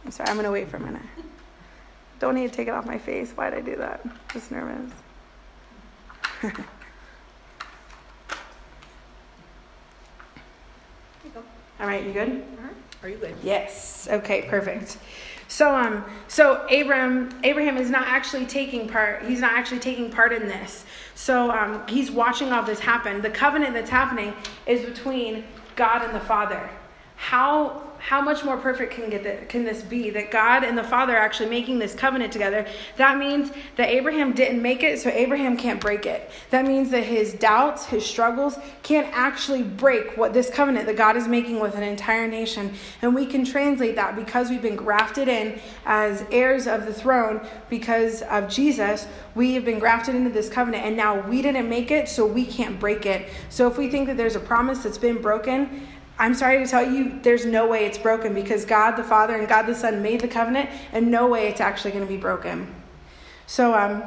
[0.05, 0.31] I'm sorry.
[0.31, 1.03] I'm gonna wait for a minute.
[2.21, 3.33] Don't need to take it off my face.
[3.35, 4.05] why did I do that?
[4.33, 4.93] Just nervous.
[11.81, 12.45] All right, you good?
[13.03, 13.35] Are you good?
[13.43, 14.07] Yes.
[14.11, 14.99] Okay, perfect.
[15.49, 20.33] So um so Abraham Abraham is not actually taking part he's not actually taking part
[20.33, 20.85] in this.
[21.15, 23.23] So um he's watching all this happen.
[23.23, 24.35] The covenant that's happening
[24.67, 26.69] is between God and the Father.
[27.17, 30.83] How how much more perfect can get that, can this be that God and the
[30.83, 32.67] Father are actually making this covenant together?
[32.97, 36.31] That means that Abraham didn't make it, so Abraham can't break it.
[36.49, 41.17] That means that his doubts, his struggles can't actually break what this covenant that God
[41.17, 42.73] is making with an entire nation.
[43.03, 47.47] And we can translate that because we've been grafted in as heirs of the throne
[47.69, 49.07] because of Jesus.
[49.35, 52.47] We have been grafted into this covenant, and now we didn't make it, so we
[52.47, 53.29] can't break it.
[53.51, 55.87] So if we think that there's a promise that's been broken,
[56.21, 59.49] I'm sorry to tell you, there's no way it's broken because God the Father and
[59.49, 62.73] God the Son made the covenant, and no way it's actually going to be broken.
[63.47, 64.03] So, um,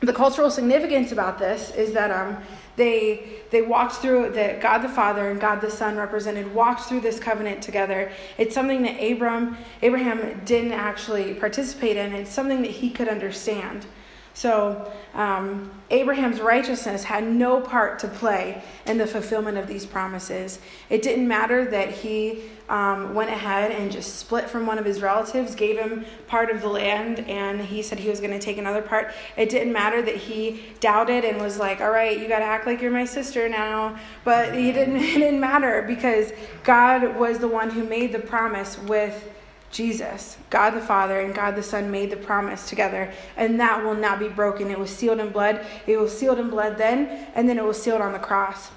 [0.00, 2.36] the cultural significance about this is that um,
[2.74, 7.00] they they walked through that God the Father and God the Son represented walked through
[7.00, 8.10] this covenant together.
[8.36, 12.12] It's something that Abram Abraham didn't actually participate in.
[12.12, 13.86] It's something that he could understand.
[14.34, 20.58] So um, Abraham's righteousness had no part to play in the fulfillment of these promises.
[20.90, 25.00] It didn't matter that he um, went ahead and just split from one of his
[25.02, 28.58] relatives, gave him part of the land, and he said he was going to take
[28.58, 29.12] another part.
[29.36, 32.66] It didn't matter that he doubted and was like, "All right, you got to act
[32.66, 34.96] like you're my sister now." But didn't.
[35.14, 36.32] It didn't matter because
[36.64, 39.30] God was the one who made the promise with
[39.74, 43.96] Jesus, God the Father and God the Son made the promise together, and that will
[43.96, 44.70] not be broken.
[44.70, 45.66] It was sealed in blood.
[45.88, 48.70] It was sealed in blood then, and then it was sealed on the cross.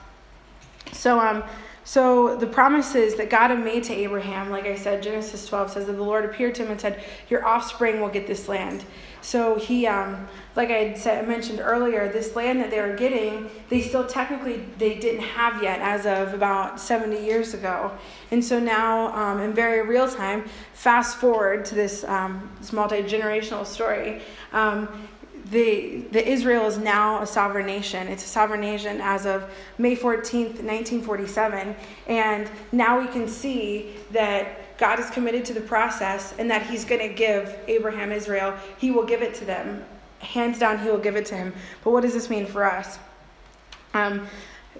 [0.94, 1.44] So, um,
[1.84, 5.86] so the promises that God had made to Abraham, like I said, Genesis 12 says
[5.86, 8.84] that the Lord appeared to him and said, "Your offspring will get this land."
[9.28, 13.82] So he, um, like I said, mentioned earlier, this land that they were getting, they
[13.82, 17.92] still technically they didn't have yet as of about 70 years ago.
[18.32, 23.04] And so now, um, in very real time, fast forward to this, um, this multi
[23.04, 24.22] generational story.
[24.54, 25.10] Um,
[25.52, 28.08] the, the Israel is now a sovereign nation.
[28.08, 29.44] It's a sovereign nation as of
[29.78, 31.76] May 14th, 1947.
[32.08, 36.86] And now we can see that God is committed to the process and that He's
[36.86, 38.56] going to give Abraham Israel.
[38.78, 39.84] He will give it to them.
[40.20, 41.54] Hands down, He will give it to him.
[41.84, 43.00] But what does this mean for us?
[43.94, 44.28] Um,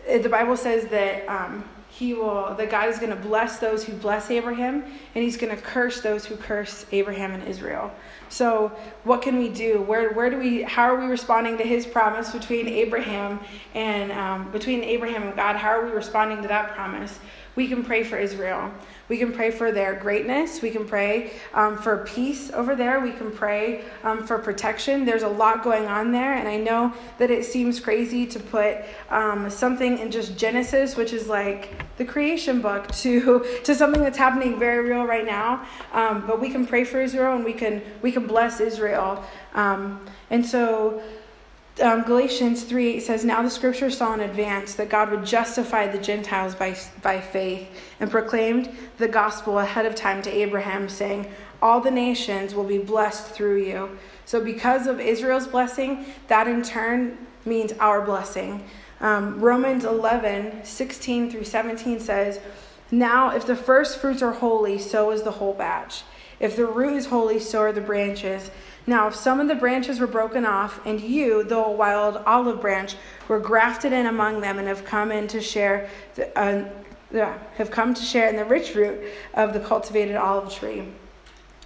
[0.06, 3.94] the Bible says that um, he will that God is going to bless those who
[3.94, 7.92] bless Abraham and he's going to curse those who curse Abraham and Israel.
[8.30, 8.72] So,
[9.04, 9.82] what can we do?
[9.82, 13.40] Where where do we how are we responding to his promise between Abraham
[13.74, 15.56] and um, between Abraham and God?
[15.56, 17.20] How are we responding to that promise?
[17.58, 18.72] We can pray for Israel.
[19.10, 20.62] We can pray for their greatness.
[20.62, 23.00] We can pray um, for peace over there.
[23.00, 25.06] We can pray um, for protection.
[25.06, 28.78] There's a lot going on there, and I know that it seems crazy to put
[29.10, 34.18] um, something in just Genesis, which is like the creation book, to to something that's
[34.18, 35.66] happening very real right now.
[35.94, 39.24] Um, but we can pray for Israel, and we can we can bless Israel.
[39.54, 41.02] Um, and so
[41.82, 45.88] um, Galatians 3 8 says, Now the scripture saw in advance that God would justify
[45.88, 47.68] the Gentiles by, by faith
[48.00, 52.80] and proclaimed the gospel ahead of time to Abraham, saying, All the nations will be
[52.80, 53.98] blessed through you.
[54.26, 58.64] So, because of Israel's blessing, that in turn means our blessing.
[59.00, 62.40] Um, Romans 11 16 through 17 says,
[62.90, 66.04] Now if the first fruits are holy, so is the whole batch.
[66.40, 68.52] If the root is holy, so are the branches.
[68.86, 72.62] Now, if some of the branches were broken off, and you, though a wild olive
[72.62, 72.96] branch,
[73.28, 77.94] were grafted in among them and have come in to share, the, uh, have come
[77.94, 80.88] to share in the rich root of the cultivated olive tree.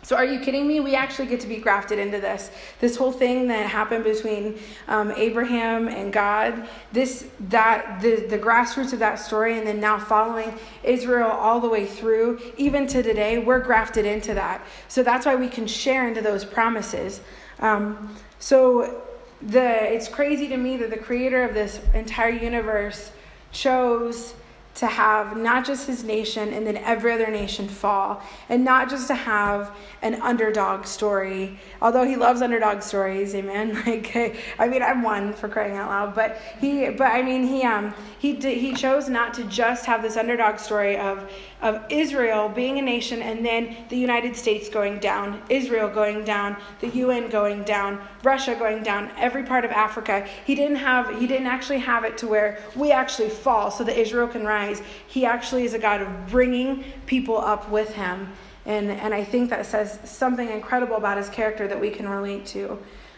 [0.04, 0.80] So, are you kidding me?
[0.80, 2.50] We actually get to be grafted into this.
[2.80, 8.94] This whole thing that happened between um, Abraham and God, this that the the grassroots
[8.94, 13.38] of that story, and then now following Israel all the way through, even to today,
[13.38, 14.66] we're grafted into that.
[14.88, 17.22] So that's why we can share into those promises.
[17.60, 19.04] Um, so
[19.42, 23.12] the it's crazy to me that the creator of this entire universe
[23.52, 24.34] chose
[24.76, 29.08] to have not just his nation and then every other nation fall, and not just
[29.08, 31.60] to have an underdog story.
[31.82, 33.82] Although he loves underdog stories, amen.
[33.92, 34.16] Like
[34.58, 37.94] I mean, I'm one for crying out loud, but he, but I mean, he um
[38.20, 41.30] he he chose not to just have this underdog story of
[41.62, 46.58] of Israel being a nation and then the United States going down, Israel going down,
[46.80, 50.28] the UN going down, Russia going down, every part of Africa.
[50.46, 54.00] He didn't have he didn't actually have it to where we actually fall so that
[54.00, 54.61] Israel can rise.
[55.08, 58.32] He actually is a God of bringing people up with him.
[58.66, 62.46] And and I think that says something incredible about his character that we can relate
[62.48, 62.78] to.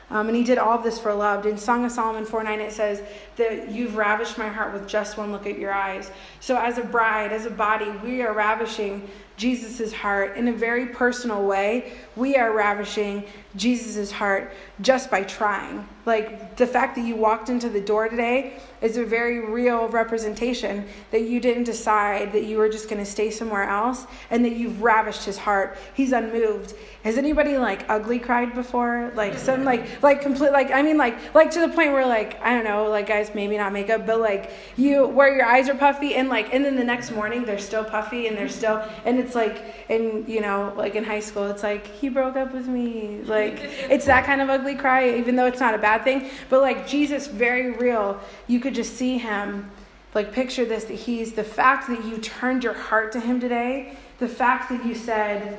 [0.10, 1.46] Um, and he did all of this for love.
[1.46, 3.02] In Song of Solomon 4 9, it says
[3.38, 6.12] that you've ravished my heart with just one look at your eyes.
[6.40, 10.88] So, as a bride, as a body, we are ravishing Jesus' heart in a very
[10.88, 11.94] personal way.
[12.16, 15.88] We are ravishing Jesus' heart just by trying.
[16.06, 20.86] Like the fact that you walked into the door today is a very real representation
[21.12, 24.54] that you didn't decide that you were just going to stay somewhere else and that
[24.58, 25.78] you've ravished his heart.
[25.94, 26.74] He's unmoved.
[27.04, 29.13] Has anybody like ugly cried before?
[29.16, 32.42] Like some like like complete like I mean like like to the point where like
[32.42, 35.76] I don't know like guys maybe not makeup but like you where your eyes are
[35.76, 39.20] puffy and like and then the next morning they're still puffy and they're still and
[39.20, 42.68] it's like in you know like in high school it's like he broke up with
[42.68, 46.30] me like it's that kind of ugly cry even though it's not a bad thing
[46.50, 49.70] but like Jesus very real you could just see him
[50.14, 53.98] like picture this that he's the fact that you turned your heart to him today
[54.20, 55.58] the fact that you said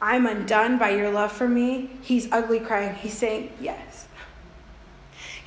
[0.00, 4.08] I'm undone by your love for me he's ugly crying he's saying yes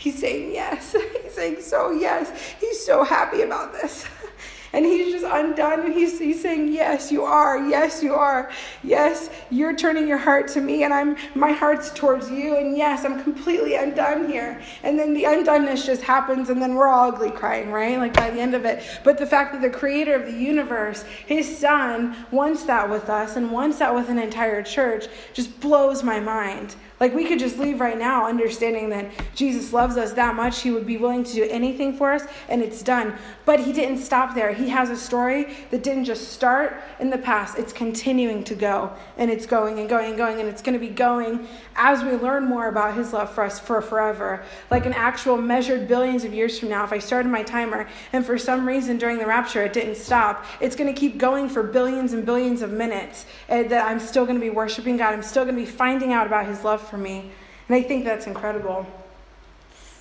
[0.01, 0.95] He's saying yes.
[1.23, 2.55] He's saying so yes.
[2.59, 4.03] He's so happy about this.
[4.73, 7.57] And he's just undone and he's, he's saying, Yes, you are.
[7.67, 8.51] Yes, you are.
[8.83, 12.55] Yes, you're turning your heart to me and I'm my heart's towards you.
[12.57, 14.61] And yes, I'm completely undone here.
[14.83, 17.97] And then the undoneness just happens and then we're all ugly crying, right?
[17.97, 18.83] Like by the end of it.
[19.03, 23.35] But the fact that the creator of the universe, his son, wants that with us
[23.35, 26.75] and wants that with an entire church just blows my mind.
[27.01, 30.69] Like we could just leave right now understanding that Jesus loves us that much, he
[30.69, 33.15] would be willing to do anything for us, and it's done.
[33.43, 34.53] But he didn't stop there.
[34.53, 38.93] He has a story that didn't just start in the past, it's continuing to go,
[39.17, 42.11] and it's going and going and going, and it's going to be going as we
[42.11, 44.43] learn more about his love for us for forever.
[44.69, 48.23] Like an actual measured billions of years from now, if I started my timer and
[48.23, 51.63] for some reason during the rapture it didn't stop, it's going to keep going for
[51.63, 53.25] billions and billions of minutes.
[53.49, 55.13] And that I'm still going to be worshiping God.
[55.15, 57.31] I'm still going to be finding out about his love for me.
[57.67, 58.85] And I think that's incredible.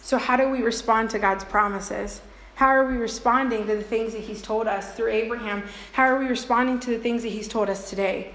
[0.02, 2.20] So, how do we respond to God's promises?
[2.54, 5.62] How are we responding to the things that He's told us through Abraham?
[5.92, 8.32] How are we responding to the things that He's told us today?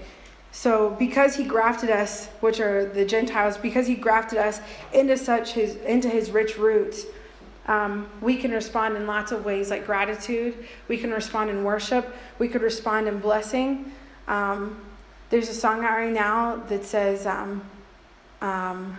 [0.52, 4.60] So, because He grafted us, which are the Gentiles, because He grafted us
[4.92, 7.04] into such His into His rich roots,
[7.66, 10.54] um, we can respond in lots of ways, like gratitude.
[10.88, 12.14] We can respond in worship.
[12.38, 13.92] We could respond in blessing.
[14.28, 14.80] Um,
[15.30, 17.64] there's a song out right now that says, um,
[18.42, 18.98] um,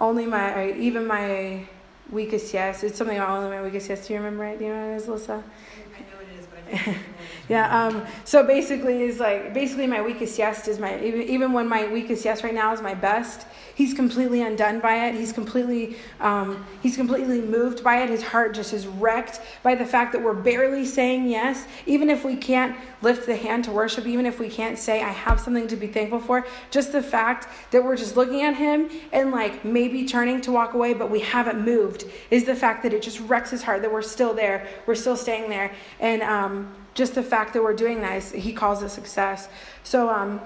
[0.00, 1.66] "Only my, even my
[2.10, 4.06] weakest yes." It's something about only my weakest yes.
[4.06, 4.58] Do you remember it?
[4.58, 5.42] Do you know what it is, Alyssa?
[5.42, 6.60] I know it is, but
[6.94, 6.96] I.
[7.48, 7.86] yeah.
[7.86, 11.90] Um, so basically, is like basically my weakest yes is my even even when my
[11.90, 13.46] weakest yes right now is my best.
[13.74, 15.14] He's completely undone by it.
[15.14, 18.10] He's completely um, he's completely moved by it.
[18.10, 22.24] His heart just is wrecked by the fact that we're barely saying yes, even if
[22.24, 25.68] we can't lift the hand to worship, even if we can't say I have something
[25.68, 26.46] to be thankful for.
[26.70, 30.74] Just the fact that we're just looking at him and like maybe turning to walk
[30.74, 33.92] away, but we haven't moved is the fact that it just wrecks his heart that
[33.92, 38.02] we're still there, we're still staying there, and um, just the fact that we're doing
[38.02, 39.48] that is he calls it success.
[39.84, 40.40] So um,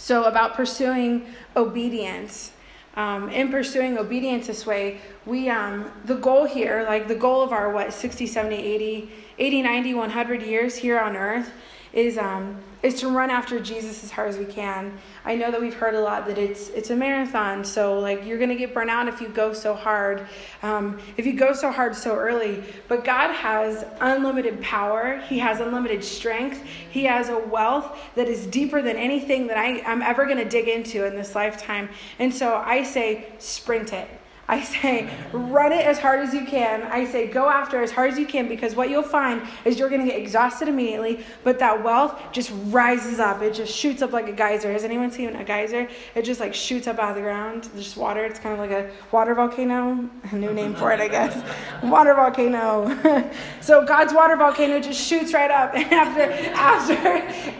[0.00, 2.52] so, about pursuing obedience.
[2.96, 7.52] Um, in pursuing obedience this way, we um, the goal here, like the goal of
[7.52, 11.52] our what 60, 70, 80, 80, 90, 100 years here on earth
[11.92, 14.98] is um, is to run after Jesus as hard as we can.
[15.24, 18.38] I know that we've heard a lot that it's it's a marathon, so like you're
[18.38, 20.26] gonna get burnt out if you go so hard,
[20.62, 22.62] um, if you go so hard so early.
[22.88, 25.18] But God has unlimited power.
[25.28, 26.62] He has unlimited strength.
[26.64, 30.68] He has a wealth that is deeper than anything that I, I'm ever gonna dig
[30.68, 31.88] into in this lifetime.
[32.18, 34.19] And so I say, sprint it.
[34.50, 36.82] I say, run it as hard as you can.
[36.82, 39.88] I say, go after as hard as you can because what you'll find is you're
[39.88, 43.42] going to get exhausted immediately, but that wealth just rises up.
[43.42, 44.72] It just shoots up like a geyser.
[44.72, 45.88] Has anyone seen a geyser?
[46.16, 47.68] It just like shoots up out of the ground.
[47.76, 48.24] Just water.
[48.24, 50.10] It's kind of like a water volcano.
[50.32, 51.40] A new name for it, I guess.
[51.84, 53.30] water volcano.
[53.60, 55.76] so God's water volcano just shoots right up.
[55.76, 56.22] And after,
[56.54, 57.06] after,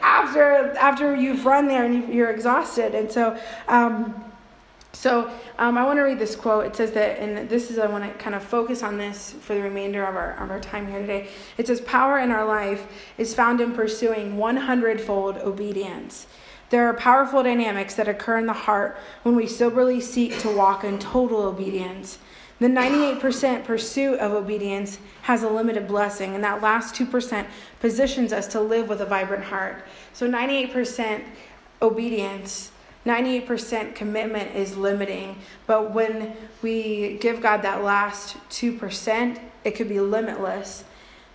[0.02, 2.96] after, after you've run there and you're exhausted.
[2.96, 4.24] And so, um,
[4.92, 6.66] so um, I want to read this quote.
[6.66, 9.54] It says that, and this is I want to kind of focus on this for
[9.54, 11.28] the remainder of our of our time here today.
[11.58, 16.26] It says, "Power in our life is found in pursuing one hundredfold obedience."
[16.70, 20.84] There are powerful dynamics that occur in the heart when we soberly seek to walk
[20.84, 22.18] in total obedience.
[22.60, 27.46] The 98% pursuit of obedience has a limited blessing, and that last 2%
[27.80, 29.82] positions us to live with a vibrant heart.
[30.12, 31.24] So 98%
[31.80, 32.70] obedience
[33.06, 40.00] 98% commitment is limiting, but when we give God that last 2%, it could be
[40.00, 40.84] limitless.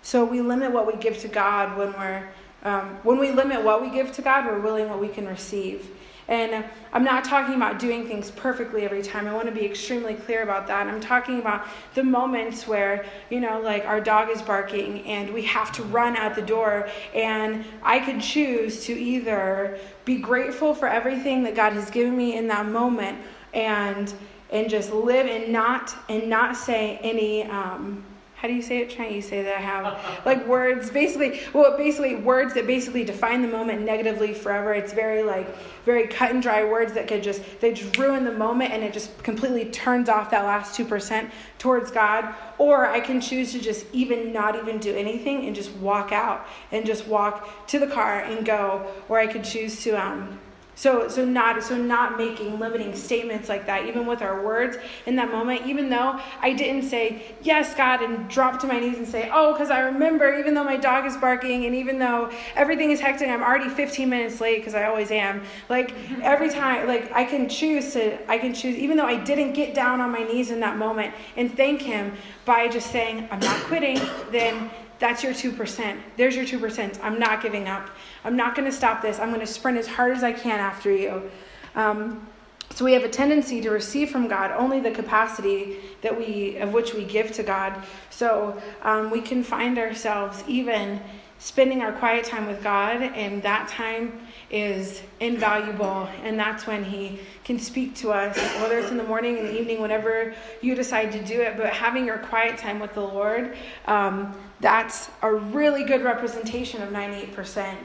[0.03, 2.27] So we limit what we give to God when we're
[2.63, 5.87] um, when we limit what we give to God, we're willing what we can receive.
[6.27, 9.27] And I'm not talking about doing things perfectly every time.
[9.27, 10.87] I want to be extremely clear about that.
[10.87, 15.43] I'm talking about the moments where, you know, like our dog is barking and we
[15.43, 16.89] have to run out the door.
[17.13, 22.37] And I could choose to either be grateful for everything that God has given me
[22.37, 23.19] in that moment
[23.53, 24.13] and
[24.51, 28.05] and just live and not and not say any um,
[28.45, 28.91] how do you say it?
[28.91, 33.41] Trying you say that I have like words, basically, well, basically words that basically define
[33.41, 34.71] the moment negatively forever.
[34.71, 35.47] It's very like
[35.83, 38.93] very cut and dry words that could just they just ruin the moment and it
[38.93, 42.35] just completely turns off that last two percent towards God.
[42.59, 46.45] Or I can choose to just even not even do anything and just walk out
[46.71, 48.85] and just walk to the car and go.
[49.09, 50.39] Or I could choose to um
[50.75, 55.15] so, so not so not making limiting statements like that, even with our words in
[55.15, 55.65] that moment.
[55.65, 59.53] Even though I didn't say yes, God, and drop to my knees and say, oh,
[59.53, 60.37] because I remember.
[60.37, 64.09] Even though my dog is barking, and even though everything is hectic, I'm already 15
[64.09, 65.43] minutes late because I always am.
[65.69, 68.75] Like every time, like I can choose to, I can choose.
[68.75, 72.13] Even though I didn't get down on my knees in that moment and thank Him
[72.43, 73.99] by just saying I'm not quitting,
[74.31, 74.69] then
[74.99, 75.99] that's your 2%.
[76.17, 76.99] There's your 2%.
[77.03, 77.89] I'm not giving up.
[78.25, 79.19] I'm not going to stop this.
[79.19, 81.29] I'm going to sprint as hard as I can after you.
[81.75, 82.27] Um,
[82.71, 86.73] so we have a tendency to receive from God only the capacity that we of
[86.73, 87.81] which we give to God.
[88.09, 90.99] So um, we can find ourselves even
[91.37, 94.19] spending our quiet time with God, and that time
[94.49, 96.09] is invaluable.
[96.23, 99.59] And that's when He can speak to us, whether it's in the morning, in the
[99.59, 101.57] evening, whenever you decide to do it.
[101.57, 103.55] But having your quiet time with the Lord,
[103.85, 107.75] um, that's a really good representation of 98%.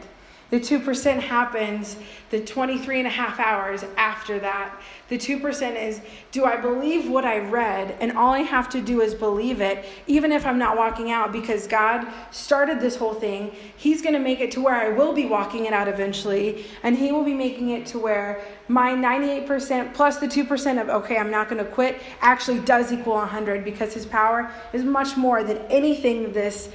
[0.51, 1.96] The 2% happens
[2.30, 4.80] the 23 and a half hours after that.
[5.09, 6.01] The 2% is
[6.32, 7.96] do I believe what I read?
[8.01, 11.32] And all I have to do is believe it, even if I'm not walking out,
[11.32, 13.53] because God started this whole thing.
[13.76, 16.66] He's going to make it to where I will be walking it out eventually.
[16.82, 21.16] And He will be making it to where my 98% plus the 2% of, okay,
[21.16, 25.44] I'm not going to quit, actually does equal 100 because His power is much more
[25.44, 26.70] than anything this,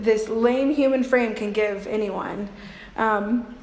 [0.00, 2.48] this lame human frame can give anyone.
[2.96, 3.56] Um,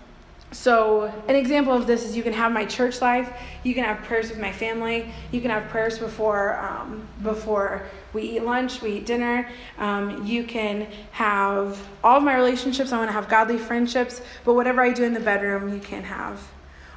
[0.51, 3.31] so, an example of this is you can have my church life,
[3.63, 8.23] you can have prayers with my family, you can have prayers before um, before we
[8.23, 9.47] eat lunch, we eat dinner.
[9.77, 12.91] Um, you can have all of my relationships.
[12.91, 16.03] I want to have godly friendships, but whatever I do in the bedroom, you can
[16.03, 16.41] have.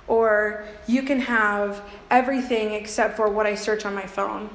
[0.09, 4.49] Or you can have everything except for what I search on my phone.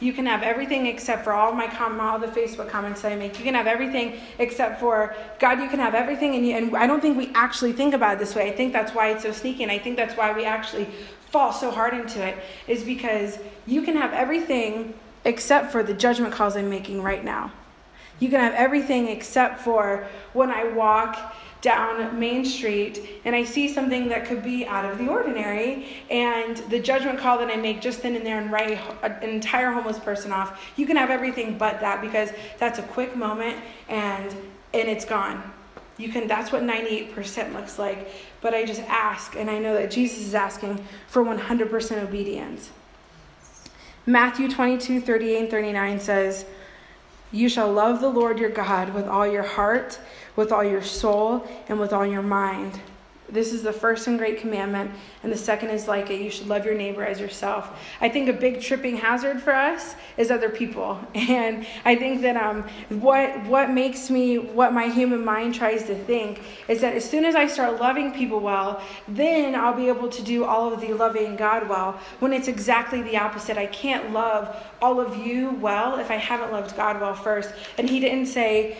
[0.00, 3.16] You can have everything except for all my com- all the Facebook comments that I
[3.16, 3.38] make.
[3.38, 5.60] You can have everything except for God.
[5.60, 8.18] You can have everything, and, you, and I don't think we actually think about it
[8.18, 8.48] this way.
[8.48, 10.88] I think that's why it's so sneaky, and I think that's why we actually
[11.30, 12.36] fall so hard into it.
[12.66, 17.52] Is because you can have everything except for the judgment calls I'm making right now.
[18.20, 21.34] You can have everything except for when I walk
[21.64, 26.58] down Main Street and I see something that could be out of the ordinary, and
[26.68, 29.98] the judgment call that I make just then and there and write an entire homeless
[29.98, 33.56] person off, you can have everything but that because that's a quick moment
[33.88, 34.30] and
[34.74, 35.42] and it's gone.
[35.96, 38.10] You can that's what 98% looks like.
[38.42, 42.70] But I just ask and I know that Jesus is asking for 100% obedience.
[44.04, 46.44] Matthew 22, 38 and 39 says,
[47.32, 49.98] You shall love the Lord your God with all your heart
[50.36, 52.80] with all your soul and with all your mind.
[53.34, 54.90] This is the first and great commandment,
[55.22, 56.20] and the second is like it.
[56.20, 57.76] You should love your neighbor as yourself.
[58.02, 62.36] I think a big tripping hazard for us is other people, and I think that
[62.36, 62.64] um,
[63.00, 67.24] what what makes me what my human mind tries to think is that as soon
[67.24, 70.92] as I start loving people well, then I'll be able to do all of the
[70.92, 71.98] loving God well.
[72.20, 76.52] When it's exactly the opposite, I can't love all of you well if I haven't
[76.52, 77.54] loved God well first.
[77.78, 78.76] And He didn't say,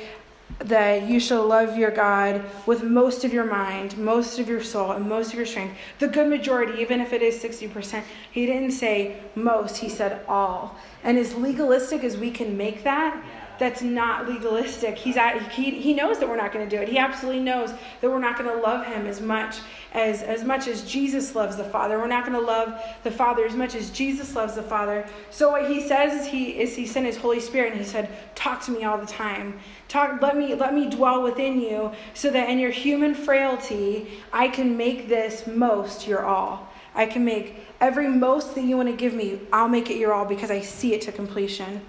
[0.61, 4.93] that you shall love your God with most of your mind, most of your soul,
[4.93, 5.77] and most of your strength.
[5.99, 8.03] The good majority, even if it is 60%.
[8.31, 10.77] He didn't say most, he said all.
[11.03, 13.23] And as legalistic as we can make that,
[13.59, 14.97] that's not legalistic.
[14.97, 16.89] He's at, he, he knows that we're not going to do it.
[16.89, 19.59] He absolutely knows that we're not going to love him as much
[19.95, 21.99] as as much as Jesus loves the Father.
[21.99, 25.07] We're not going to love the Father as much as Jesus loves the Father.
[25.31, 28.09] So what he says is he is he sent his Holy Spirit and he said,
[28.35, 29.61] "Talk to me all the time.
[29.89, 34.49] Talk let me let me dwell within you so that in your human frailty, I
[34.49, 36.69] can make this most your all.
[36.95, 40.13] I can make every most that you want to give me, I'll make it your
[40.13, 41.81] all because I see it to completion."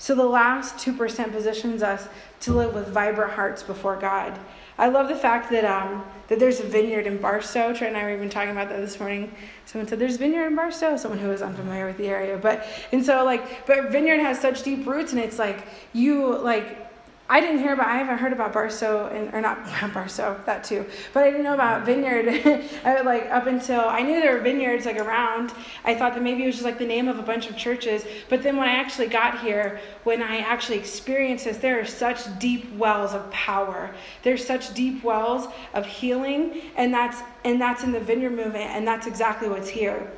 [0.00, 2.08] So the last 2% positions us
[2.40, 4.38] to live with vibrant hearts before God.
[4.78, 7.74] I love the fact that um, that there's a vineyard in Barstow.
[7.74, 9.34] Trent and I were even talking about that this morning.
[9.64, 10.96] Someone said there's a vineyard in Barstow.
[10.96, 14.62] Someone who was unfamiliar with the area, but and so like, but vineyard has such
[14.62, 16.87] deep roots, and it's like you like
[17.30, 20.86] I didn't hear about, I haven't heard about Barso, and, or not Barso, that too,
[21.12, 22.28] but I didn't know about Vineyard,
[22.84, 25.52] I, would like up until, I knew there were vineyards like around.
[25.84, 28.06] I thought that maybe it was just like the name of a bunch of churches,
[28.30, 32.38] but then when I actually got here, when I actually experienced this, there are such
[32.38, 33.94] deep wells of power.
[34.22, 38.88] There's such deep wells of healing, and that's, and that's in the vineyard movement, and
[38.88, 40.10] that's exactly what's here.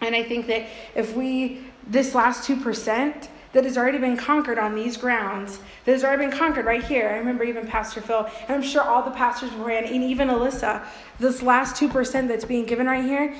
[0.00, 0.66] And I think that
[0.96, 6.04] if we, this last 2%, that has already been conquered on these grounds, that has
[6.04, 7.08] already been conquered right here.
[7.08, 10.28] I remember even Pastor Phil, and I'm sure all the pastors were in, and even
[10.28, 10.84] Alyssa.
[11.18, 13.34] This last 2% that's being given right here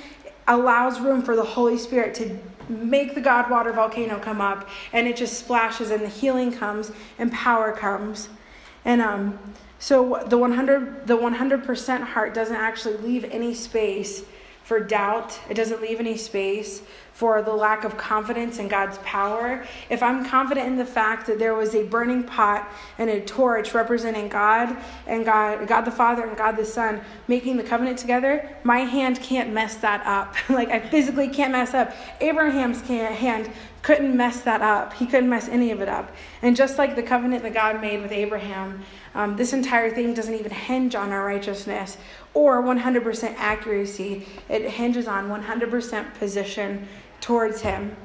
[0.48, 2.38] allows room for the Holy Spirit to
[2.68, 6.92] make the God water volcano come up, and it just splashes, and the healing comes,
[7.18, 8.28] and power comes.
[8.84, 9.38] And um,
[9.78, 14.24] so the 100, the 100% heart doesn't actually leave any space
[14.64, 16.82] for doubt, it doesn't leave any space
[17.12, 21.38] for the lack of confidence in God's power, if I'm confident in the fact that
[21.38, 26.26] there was a burning pot and a torch representing God and God, God the Father
[26.26, 30.34] and God the Son making the covenant together, my hand can't mess that up.
[30.48, 31.92] like I physically can't mess up.
[32.20, 33.50] Abraham's hand
[33.82, 34.92] couldn't mess that up.
[34.94, 36.14] He couldn't mess any of it up.
[36.40, 38.82] And just like the covenant that God made with Abraham,
[39.14, 41.98] um, this entire thing doesn't even hinge on our righteousness
[42.34, 44.26] or 100% accuracy.
[44.48, 46.88] It hinges on 100% position
[47.20, 47.96] towards Him.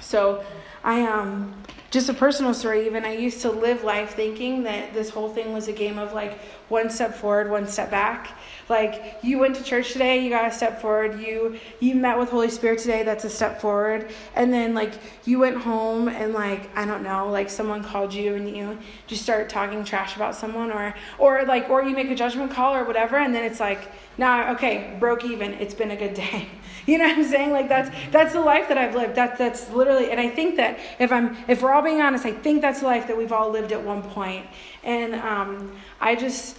[0.00, 0.44] So
[0.82, 1.54] I um
[1.94, 5.52] just a personal story even I used to live life thinking that this whole thing
[5.52, 8.36] was a game of like one step forward, one step back.
[8.68, 11.20] Like you went to church today, you got a step forward.
[11.20, 14.10] You you met with Holy Spirit today, that's a step forward.
[14.34, 18.34] And then like you went home and like I don't know, like someone called you
[18.34, 18.76] and you
[19.06, 22.74] just start talking trash about someone or or like or you make a judgment call
[22.74, 25.52] or whatever and then it's like, "Nah, okay, broke even.
[25.54, 26.48] It's been a good day."
[26.94, 27.50] You know what I'm saying?
[27.50, 29.14] Like that's that's the life that I've lived.
[29.14, 32.32] That that's literally and I think that if I'm if we're all being honest, I
[32.32, 34.46] think that's the life that we've all lived at one point.
[34.82, 36.58] And um, I just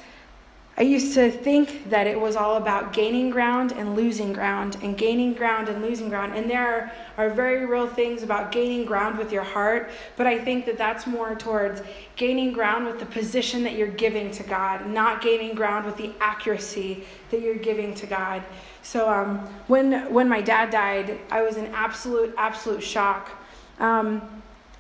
[0.78, 4.98] I used to think that it was all about gaining ground and losing ground, and
[4.98, 6.36] gaining ground and losing ground.
[6.36, 10.38] And there are, are, very real things about gaining ground with your heart, but I
[10.38, 11.82] think that that's more towards
[12.18, 16.12] gaining ground with the position that you're giving to God, not gaining ground with the
[16.20, 18.44] accuracy that you're giving to God.
[18.84, 23.32] So um, when when my dad died, I was in absolute absolute shock.
[23.80, 24.22] Um,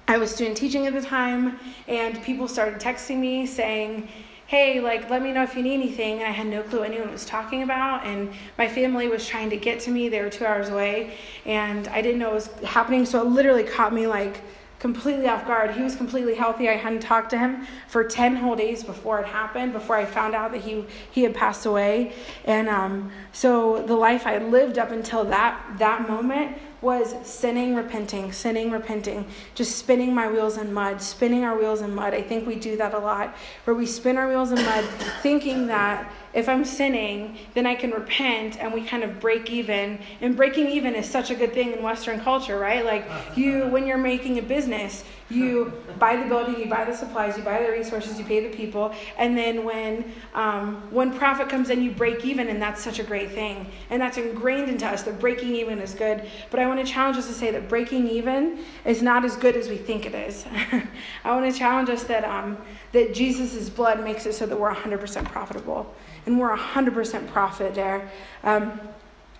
[0.07, 4.09] I was student teaching at the time, and people started texting me saying
[4.47, 6.19] hey, like, let me know if you need anything.
[6.19, 8.05] And I had no clue anyone was talking about.
[8.05, 10.07] And my family was trying to get to me.
[10.09, 11.17] They were two hours away.
[11.45, 13.05] And I didn't know what was happening.
[13.05, 14.41] So it literally caught me like
[14.77, 15.71] completely off guard.
[15.71, 16.69] He was completely healthy.
[16.69, 20.35] I hadn't talked to him for 10 whole days before it happened, before I found
[20.35, 22.13] out that he, he had passed away.
[22.43, 28.31] And um, so the life I lived up until that, that moment was sinning, repenting,
[28.31, 29.25] sinning, repenting,
[29.55, 32.13] just spinning my wheels in mud, spinning our wheels in mud.
[32.13, 34.85] I think we do that a lot, where we spin our wheels in mud
[35.23, 39.97] thinking that if I'm sinning, then I can repent and we kind of break even.
[40.19, 42.85] And breaking even is such a good thing in Western culture, right?
[42.85, 43.07] Like
[43.37, 47.43] you, when you're making a business, you buy the building, you buy the supplies, you
[47.43, 51.81] buy the resources, you pay the people, and then when um, when profit comes in,
[51.81, 53.71] you break even, and that's such a great thing.
[53.89, 56.29] And that's ingrained into us that breaking even is good.
[56.51, 59.55] But I want to challenge us to say that breaking even is not as good
[59.55, 60.45] as we think it is.
[61.23, 62.57] I want to challenge us that um,
[62.95, 65.93] that Jesus' blood makes it so that we're 100% profitable
[66.25, 68.09] and we're 100% profit there.
[68.43, 68.79] Um,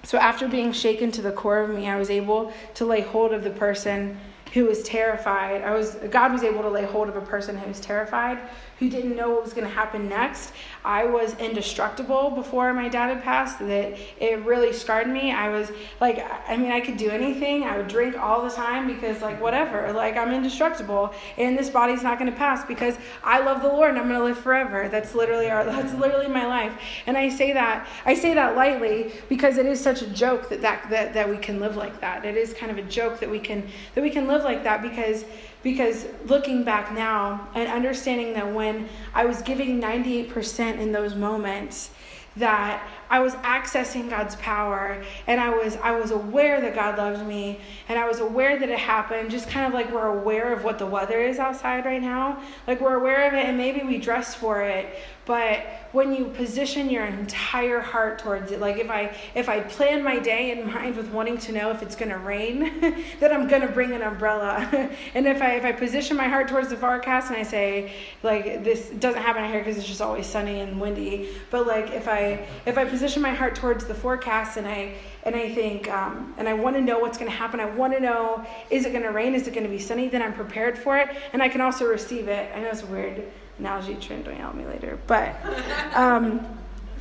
[0.04, 3.34] so after being shaken to the core of me, I was able to lay hold
[3.34, 4.20] of the person
[4.54, 5.64] who was terrified.
[5.64, 8.38] I was God was able to lay hold of a person who was terrified
[8.80, 10.54] who didn't know what was going to happen next.
[10.86, 15.32] I was indestructible before my dad had passed, that it really scarred me.
[15.32, 17.64] I was like, I mean, I could do anything.
[17.64, 22.04] I would drink all the time because, like, whatever, like, I'm indestructible and this body's
[22.04, 24.88] not going to pass because I love the Lord and I'm going to live forever.
[24.88, 26.74] That's literally our, that's literally my life.
[27.08, 30.62] And I say that, I say that lightly because it is such a joke that,
[30.62, 32.26] that, that, that we can live like that.
[32.26, 34.82] It is kind of a joke that we can, that we can live like that
[34.82, 35.26] because
[35.66, 41.90] because looking back now and understanding that when I was giving 98% in those moments,
[42.36, 47.26] that I was accessing God's power and I was I was aware that God loved
[47.26, 50.64] me and I was aware that it happened just kind of like we're aware of
[50.64, 52.42] what the weather is outside right now.
[52.68, 56.90] Like we're aware of it and maybe we dress for it but when you position
[56.90, 60.96] your entire heart towards it like if i if i plan my day in mind
[60.96, 62.80] with wanting to know if it's going to rain
[63.20, 64.56] then i'm going to bring an umbrella.
[65.16, 67.94] And if i if i position my heart towards the forecast and i say
[68.24, 72.08] like this doesn't happen here because it's just always sunny and windy but like if
[72.08, 74.94] i if i position my heart towards the forecast and i
[75.24, 77.94] and i think um, and i want to know what's going to happen i want
[77.94, 80.34] to know is it going to rain is it going to be sunny then i'm
[80.34, 83.24] prepared for it and i can also receive it i know it's a weird
[83.60, 83.96] analogy.
[83.96, 85.00] Trent, don't yell at me later.
[85.08, 85.36] But,
[85.96, 86.46] um,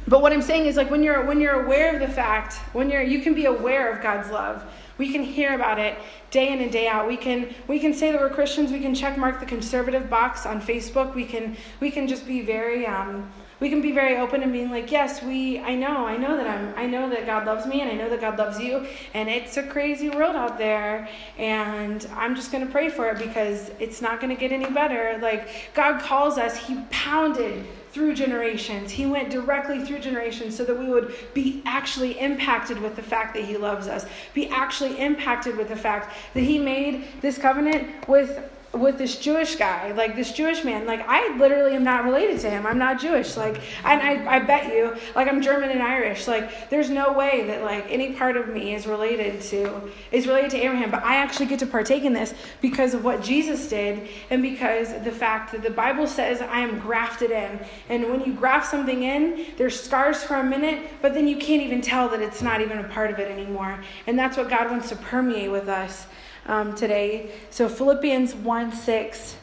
[0.06, 2.90] but what I'm saying is like when you're when you're aware of the fact, when
[2.90, 4.64] you're you can be aware of God's love.
[4.96, 5.98] We can hear about it
[6.30, 7.08] day in and day out.
[7.08, 8.70] We can we can say that we're Christians.
[8.70, 11.14] We can check mark the conservative box on Facebook.
[11.14, 14.70] We can we can just be very um, we can be very open and being
[14.70, 17.80] like, yes, we, I know, I know that I'm, I know that God loves me
[17.80, 22.06] and I know that God loves you and it's a crazy world out there and
[22.14, 25.18] I'm just going to pray for it because it's not going to get any better.
[25.22, 28.90] Like God calls us, He pounded through generations.
[28.90, 33.34] He went directly through generations so that we would be actually impacted with the fact
[33.34, 38.08] that He loves us, be actually impacted with the fact that He made this covenant
[38.08, 40.86] with with this Jewish guy, like this Jewish man.
[40.86, 42.66] Like I literally am not related to him.
[42.66, 43.36] I'm not Jewish.
[43.36, 46.26] Like and I, I bet you, like I'm German and Irish.
[46.26, 50.50] Like there's no way that like any part of me is related to is related
[50.52, 50.90] to Abraham.
[50.90, 54.88] But I actually get to partake in this because of what Jesus did and because
[55.04, 57.60] the fact that the Bible says I am grafted in.
[57.88, 61.62] And when you graft something in, there's scars for a minute, but then you can't
[61.62, 63.78] even tell that it's not even a part of it anymore.
[64.06, 66.06] And that's what God wants to permeate with us.
[66.46, 67.30] Um, today.
[67.50, 69.36] So Philippians 1 6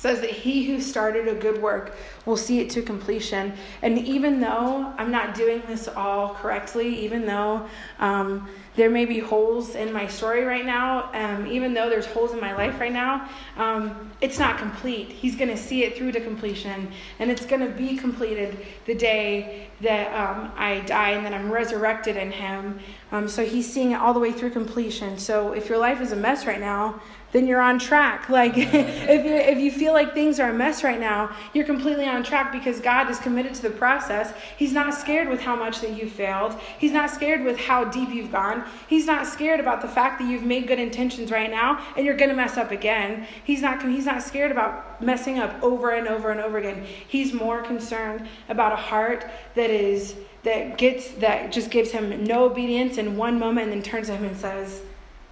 [0.00, 1.94] says that he who started a good work
[2.24, 3.52] will see it to completion.
[3.82, 9.18] And even though I'm not doing this all correctly, even though um, there may be
[9.18, 12.92] holes in my story right now, um, even though there's holes in my life right
[12.92, 13.28] now,
[13.58, 15.08] um, it's not complete.
[15.08, 18.94] He's going to see it through to completion, and it's going to be completed the
[18.94, 22.80] day that um, I die and then I'm resurrected in Him.
[23.12, 25.18] Um, so He's seeing it all the way through completion.
[25.18, 27.00] So if your life is a mess right now,
[27.32, 28.28] then you're on track.
[28.40, 32.06] Like if you if you feel like things are a mess right now, you're completely
[32.06, 34.32] on track because God is committed to the process.
[34.56, 36.58] He's not scared with how much that you failed.
[36.78, 38.64] He's not scared with how deep you've gone.
[38.88, 42.16] He's not scared about the fact that you've made good intentions right now and you're
[42.16, 43.26] going to mess up again.
[43.44, 46.84] He's not he's not scared about messing up over and over and over again.
[47.08, 52.44] He's more concerned about a heart that is that gets that just gives him no
[52.44, 54.82] obedience in one moment and then turns to him and says,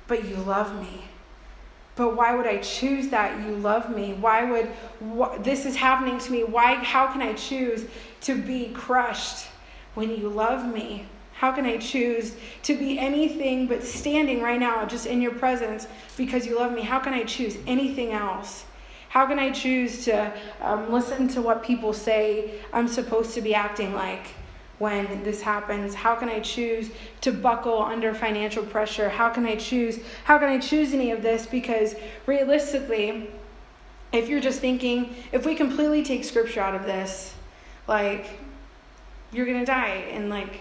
[0.07, 1.09] "But you love me."
[1.99, 4.15] but why would I choose that you love me?
[4.15, 4.71] Why would
[5.19, 6.45] wh- this is happening to me?
[6.45, 7.87] Why how can I choose
[8.21, 9.49] to be crushed
[9.95, 11.07] when you love me?
[11.33, 15.89] How can I choose to be anything but standing right now just in your presence
[16.17, 16.83] because you love me?
[16.83, 18.65] How can I choose anything else?
[19.09, 23.55] How can I choose to um, listen to what people say I'm supposed to be
[23.55, 24.27] acting like?
[24.79, 25.95] when this happens?
[25.95, 26.91] How can I choose
[27.23, 29.09] to buckle under financial pressure?
[29.09, 29.99] How can I choose?
[30.25, 31.47] How can I choose any of this?
[31.47, 31.95] Because
[32.27, 33.29] realistically,
[34.13, 37.35] if you're just thinking, if we completely take scripture out of this,
[37.87, 38.39] like,
[39.33, 40.61] you're gonna die, and like,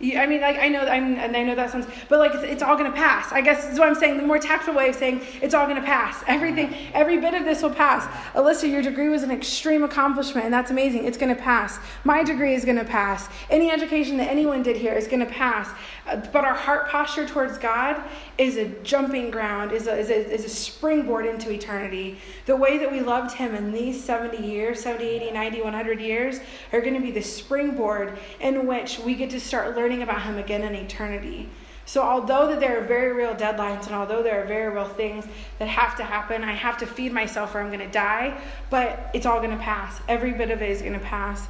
[0.00, 2.62] I mean, like I know, I'm, and I know that sounds, but like it's, it's
[2.64, 3.30] all gonna pass.
[3.30, 4.16] I guess is what I'm saying.
[4.16, 6.24] The more tactful way of saying it's all gonna pass.
[6.26, 8.04] Everything, every bit of this will pass.
[8.34, 11.04] Alyssa, your degree was an extreme accomplishment, and that's amazing.
[11.04, 11.78] It's gonna pass.
[12.02, 13.28] My degree is gonna pass.
[13.50, 15.70] Any education that anyone did here is gonna pass.
[16.08, 18.02] Uh, but our heart posture towards God
[18.36, 22.18] is a jumping ground, is a, is a is a springboard into eternity.
[22.46, 26.40] The way that we loved Him in these 70 years, 70, 80, 90, 100 years,
[26.72, 30.38] are gonna be the springboard in which we get to start learning learning about him
[30.38, 31.46] again in eternity.
[31.84, 35.26] So, although that there are very real deadlines and although there are very real things
[35.58, 39.10] that have to happen, I have to feed myself or I'm going to die, but
[39.12, 40.00] it's all going to pass.
[40.08, 41.46] Every bit of it is going to pass.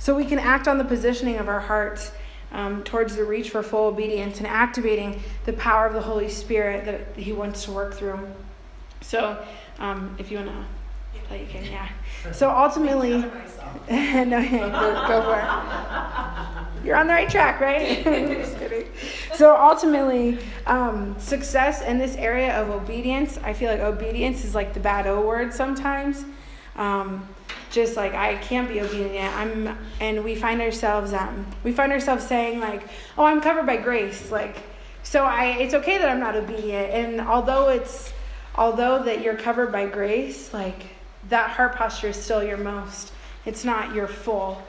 [0.00, 2.10] So, we can act on the positioning of our hearts
[2.50, 6.86] um, towards the reach for full obedience and activating the power of the Holy Spirit
[6.86, 8.18] that He wants to work through.
[9.00, 9.40] So,
[9.78, 10.64] um, if you want to
[11.28, 11.88] play, you can, yeah.
[12.32, 13.18] So, ultimately,
[13.90, 14.40] no,
[15.08, 16.56] go for it
[16.86, 18.04] you're on the right track, right?
[18.04, 18.86] Just kidding.
[19.34, 24.72] So ultimately, um, success in this area of obedience, I feel like obedience is like
[24.72, 26.24] the bad O word sometimes.
[26.76, 27.26] Um,
[27.72, 29.34] just like I can't be obedient.
[29.36, 32.86] I'm, and we find ourselves, um, we find ourselves saying like,
[33.18, 34.58] "Oh, I'm covered by grace." Like,
[35.02, 36.90] so I, it's okay that I'm not obedient.
[36.90, 38.12] And although it's,
[38.54, 40.86] although that you're covered by grace, like
[41.28, 43.12] that heart posture is still your most.
[43.44, 44.62] It's not your full.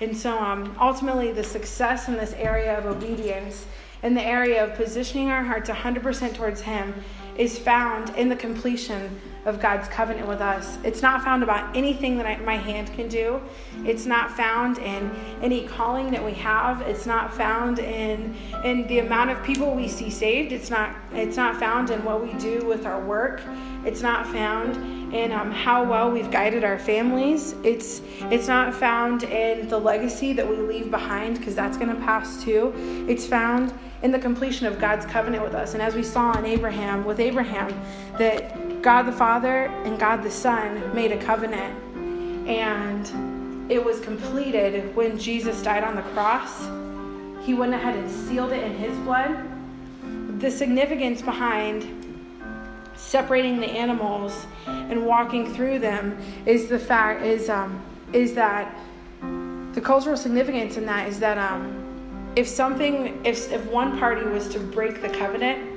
[0.00, 3.66] And so, um, ultimately, the success in this area of obedience,
[4.02, 6.94] in the area of positioning our hearts 100% towards Him,
[7.36, 10.78] is found in the completion of God's covenant with us.
[10.84, 13.40] It's not found about anything that I, my hand can do.
[13.84, 15.10] It's not found in
[15.42, 16.80] any calling that we have.
[16.82, 18.34] It's not found in
[18.64, 20.52] in the amount of people we see saved.
[20.52, 23.42] It's not it's not found in what we do with our work.
[23.84, 24.76] It's not found
[25.14, 27.54] in um, how well we've guided our families.
[27.62, 32.00] It's it's not found in the legacy that we leave behind because that's going to
[32.02, 32.72] pass too.
[33.08, 35.74] It's found in the completion of God's covenant with us.
[35.74, 37.68] And as we saw in Abraham with Abraham
[38.18, 38.53] that
[38.84, 41.74] God the Father and God the Son made a covenant,
[42.46, 46.68] and it was completed when Jesus died on the cross.
[47.46, 49.48] He went ahead and sealed it in his blood.
[50.38, 51.88] The significance behind
[52.94, 57.82] separating the animals and walking through them is the fact is um,
[58.12, 58.76] is that
[59.72, 64.46] the cultural significance in that is that um, if something if if one party was
[64.48, 65.73] to break the covenant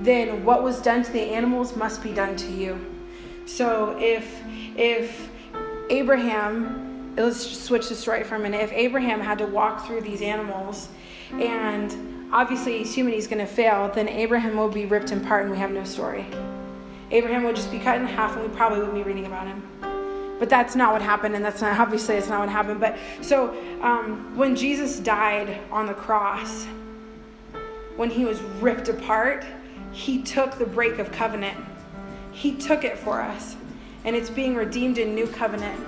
[0.00, 2.78] then what was done to the animals must be done to you.
[3.46, 4.42] So if
[4.76, 5.30] if
[5.90, 8.60] Abraham, let's switch this right for a minute.
[8.60, 10.88] If Abraham had to walk through these animals,
[11.32, 15.50] and obviously he's human, he's going to fail, then Abraham will be ripped apart, and
[15.50, 16.26] we have no story.
[17.10, 19.62] Abraham would just be cut in half, and we probably wouldn't be reading about him.
[20.38, 22.80] But that's not what happened, and that's not obviously it's not what happened.
[22.80, 26.66] But so um, when Jesus died on the cross,
[27.96, 29.44] when he was ripped apart,
[29.98, 31.58] he took the break of covenant.
[32.30, 33.56] He took it for us.
[34.04, 35.84] And it's being redeemed in new covenant.